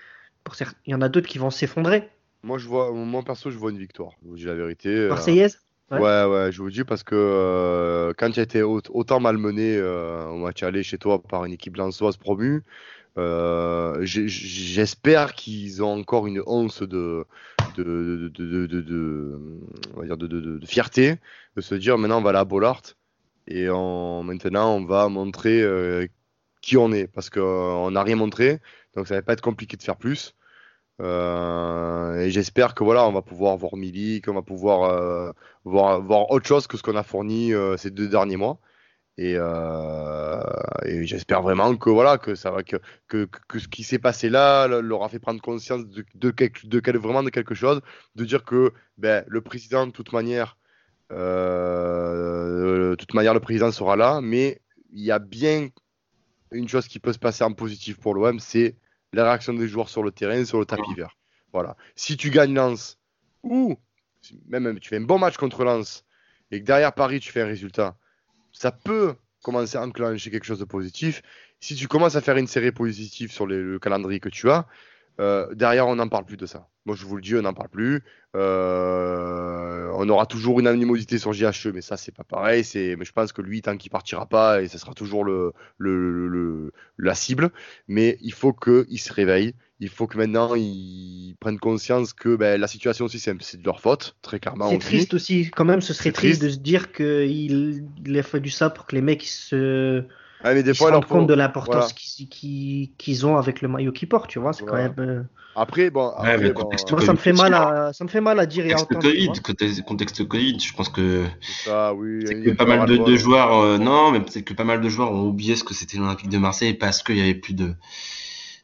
[0.43, 2.09] Pour certains, il y en a d'autres qui vont s'effondrer.
[2.43, 4.11] Moi, je vois, moi perso, je vois une victoire.
[4.23, 4.89] Je vous dis la vérité.
[4.89, 5.59] euh, Marseillaise?
[5.91, 6.51] Ouais, Ouais.
[6.51, 10.37] je vous dis parce que euh, quand tu as été au- autant malmené euh, au
[10.37, 12.63] match aller chez toi par une équipe lançoise promue,
[13.17, 17.25] euh, j'espère qu'ils ont encore une once de,
[17.77, 21.17] de, de- de- de fierté,
[21.55, 22.81] de se dire maintenant on va aller à Bollard
[23.47, 26.07] et on, maintenant on va montrer euh,
[26.61, 28.59] qui on est parce qu'on n'a rien montré,
[28.95, 30.33] donc ça va pas être compliqué de faire plus.
[31.01, 35.31] Euh, et j'espère que voilà, on va pouvoir voir Milik, on va pouvoir euh,
[35.65, 38.59] voir, autre chose que ce qu'on a fourni euh, ces deux derniers mois.
[39.17, 39.35] Et,
[41.05, 42.77] j'espère vraiment que voilà que ça va que,
[43.07, 46.31] que, que- ce qui s'est passé là le- leur a fait prendre conscience de, de,
[46.31, 47.81] quelque- vraiment de quelque chose,
[48.15, 50.57] de dire que ben, le président de toute manière,
[51.09, 55.69] de toute manière le président sera là, mais il y a bien
[56.51, 58.75] une chose qui peut se passer en positif pour l'OM, c'est
[59.13, 61.17] la réaction des joueurs sur le terrain, sur le tapis vert.
[61.53, 61.77] Voilà.
[61.95, 62.99] Si tu gagnes Lens,
[63.43, 63.77] ou
[64.47, 66.05] même tu fais un bon match contre Lens,
[66.51, 67.95] et que derrière Paris, tu fais un résultat,
[68.51, 71.21] ça peut commencer à enclencher quelque chose de positif.
[71.59, 74.67] Si tu commences à faire une série positive sur le calendrier que tu as,
[75.19, 76.67] euh, derrière, on n'en parle plus de ça.
[76.85, 78.01] Moi, je vous le dis, on n'en parle plus.
[78.35, 82.63] Euh, on aura toujours une animosité sur JHE, mais ça, c'est pas pareil.
[82.63, 85.53] C'est, mais je pense que lui, tant qu'il partira pas, et ça sera toujours le,
[85.77, 87.51] le, la cible.
[87.87, 89.53] Mais il faut qu'il se réveille.
[89.79, 93.81] Il faut que maintenant ils prennent conscience que ben, la situation aussi, c'est, de leur
[93.81, 94.69] faute, très clairement.
[94.69, 98.49] C'est triste aussi, quand même, ce serait triste, de se dire qu'il il a fallu
[98.49, 100.05] ça pour que les mecs se
[100.43, 104.09] ah, mais des fois, se rendent compte de l'importance qu'ils ont avec le maillot qu'ils
[104.09, 104.53] portent, tu vois.
[104.53, 104.93] C'est quand même.
[104.99, 105.23] Euh,
[105.55, 106.11] après, bon.
[106.19, 108.65] moi, ça me fait mal à, ça me fait mal à dire.
[108.75, 111.25] Contexte Covid, contexte, contexte Covid, je pense que.
[111.41, 112.23] C'est ça, oui.
[112.25, 115.27] Que pas mal de, joueurs, euh, non, mais peut-être que pas mal de joueurs ont
[115.27, 117.73] oublié ce que c'était l'Olympique de Marseille parce qu'il y avait plus de,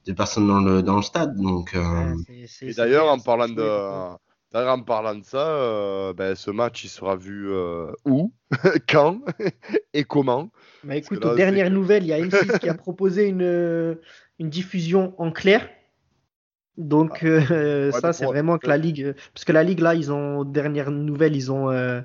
[0.05, 1.75] de personnes dans le, dans le stade, donc.
[1.75, 2.15] Euh,
[2.61, 4.17] et d'ailleurs, en parlant de.
[4.51, 7.49] D'ailleurs, en parlant de ça, ben, ce match il sera vu
[8.05, 8.33] où,
[8.89, 9.21] quand?
[9.93, 10.49] Et comment?
[10.83, 13.95] Bah écoute, aux dernières nouvelles, il y a M6 qui a proposé une, euh,
[14.39, 15.67] une diffusion en clair.
[16.77, 17.25] Donc ah.
[17.25, 20.45] euh, ça, c'est vraiment que la ligue, parce que la ligue là, ils ont aux
[20.45, 22.01] dernières nouvelles, ils ont euh,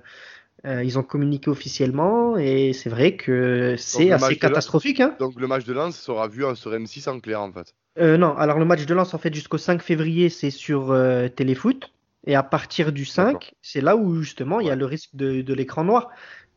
[0.64, 4.99] ils ont communiqué officiellement et c'est vrai que c'est assez catastrophique.
[4.99, 5.14] Hein.
[5.20, 7.74] Donc le match de Lens sera vu sur M6 en clair en fait.
[8.01, 10.97] non, alors le match de Lens en fait jusqu'au 5 février, c'est sur
[11.36, 11.92] Téléfoot.
[12.27, 15.43] Et à partir du 5, c'est là où justement il y a le risque de,
[15.43, 16.11] de l'écran noir.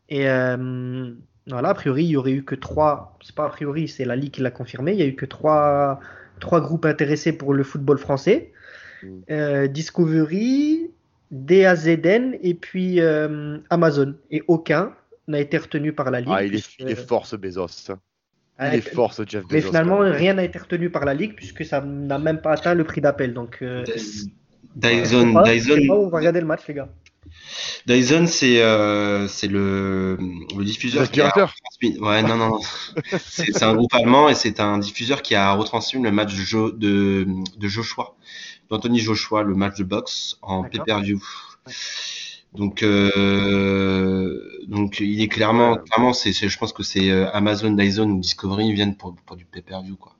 [0.08, 0.26] Et
[1.50, 3.16] voilà, a priori, il y aurait eu que trois.
[3.22, 4.92] C'est pas a priori, c'est la Ligue qui l'a confirmé.
[4.92, 6.00] Il y a eu que trois,
[6.40, 8.52] trois groupes intéressés pour le football français
[9.02, 9.08] mm.
[9.30, 10.90] euh, Discovery,
[11.30, 14.14] DAZN et puis euh, Amazon.
[14.30, 14.92] Et aucun
[15.26, 16.32] n'a été retenu par la Ligue.
[16.32, 17.92] Ah, il est, il est fort ce Bezos.
[18.60, 19.54] Il est fort ce Jeff Bezos.
[19.54, 22.74] Mais finalement, rien n'a été retenu par la Ligue puisque ça n'a même pas atteint
[22.74, 23.32] le prix d'appel.
[23.32, 23.84] Donc, euh,
[24.76, 25.80] Dyson, Dyson.
[25.90, 26.88] on va regarder le match, les gars.
[27.86, 30.18] Dyson, c'est euh, c'est le,
[30.56, 31.02] le diffuseur.
[31.02, 31.54] L'aspirateur
[32.00, 32.58] Ouais, non, non.
[33.18, 37.26] c'est un groupe allemand et c'est un diffuseur qui a retransmis le match de, de,
[37.56, 38.14] de Joshua,
[38.70, 41.22] d'Anthony Joshua, le match de boxe en pay-per-view.
[42.54, 48.10] Donc, euh, donc il est clairement, clairement, c'est, je pense que c'est euh, Amazon, Dyson
[48.10, 50.17] ou Discovery viennent pour, pour du pay-per-view, quoi.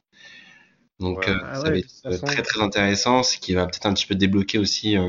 [1.01, 4.07] Donc, euh, ah ça va être très très intéressant, ce qui va peut-être un petit
[4.07, 5.09] peu débloquer aussi euh,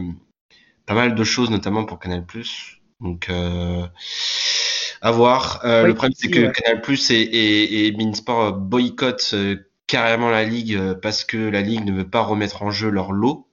[0.86, 2.24] pas mal de choses, notamment pour Canal+.
[3.00, 3.88] Donc, euh,
[5.02, 5.62] à voir.
[5.66, 10.94] Euh, le problème, c'est que Canal+ et, et, et Beansport boycottent euh, carrément la ligue
[11.02, 13.48] parce que la ligue ne veut pas remettre en jeu leur lot.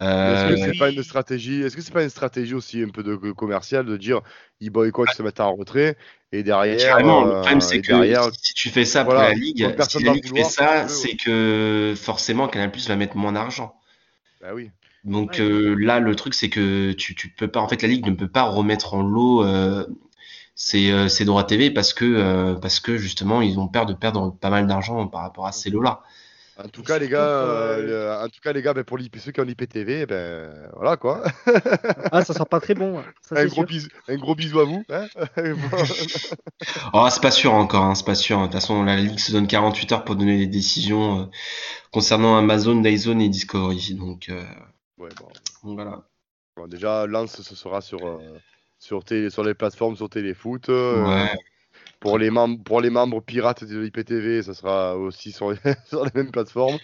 [0.00, 3.02] Est-ce que c'est pas une stratégie Est-ce que c'est pas une stratégie aussi un peu
[3.02, 4.20] de commercial de dire
[4.60, 5.96] ils boycottent, se mettent en retrait
[6.32, 6.78] et derrière.
[6.78, 7.24] Carrément.
[7.24, 7.92] le problème c'est que
[8.42, 12.48] si tu fais ça pour la ligue, si la ligue fait ça, c'est que forcément
[12.48, 13.74] Canal+ va mettre moins d'argent.
[14.40, 14.70] Bah oui.
[15.06, 18.06] Donc euh, là, le truc, c'est que tu, tu peux pas, en fait, la ligue
[18.06, 19.86] ne peut pas remettre en lot euh,
[20.56, 24.36] ces, euh, droits TV parce que euh, parce que justement, ils ont peur de perdre
[24.40, 26.02] pas mal d'argent par rapport à ces lots-là.
[26.58, 29.44] En tout cas, les gars, en tout cas, les gars, ben, pour ceux qui ont
[29.44, 31.22] l'IPTV, ben voilà quoi.
[32.12, 33.02] ah, ça sent pas très bon.
[33.30, 34.82] un, gros bisou, un gros bisou à vous.
[34.88, 35.06] Hein
[36.94, 38.38] oh, c'est pas sûr encore, hein, c'est pas sûr.
[38.38, 41.30] De toute façon, la Ligue se donne 48 heures pour donner des décisions
[41.90, 43.94] concernant Amazon, Dyson et Discovery.
[43.94, 44.30] Donc,
[44.98, 45.10] Ouais,
[45.62, 45.74] bon.
[45.74, 46.02] voilà.
[46.68, 48.38] déjà, Lance, ce sera sur, euh,
[48.78, 50.68] sur, sur les plateformes, sur Téléfoot.
[50.70, 51.26] Euh,
[52.00, 56.04] pour, les membres, pour les membres pirates de l'IPTV, ça sera aussi sur les, sur
[56.04, 56.78] les mêmes plateformes.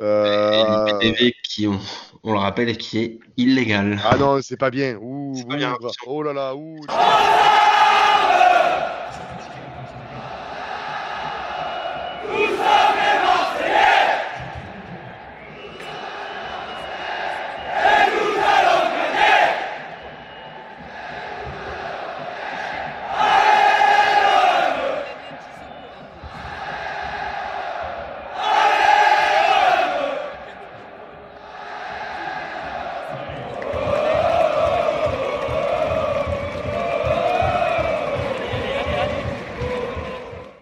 [0.00, 0.86] Euh...
[0.86, 1.78] L'IPTV qui, on,
[2.22, 4.00] on, le rappelle, qui est illégal.
[4.04, 4.96] Ah non, c'est pas bien.
[5.00, 5.76] Ouh, pas bien.
[6.06, 6.80] Oh là là, ouh.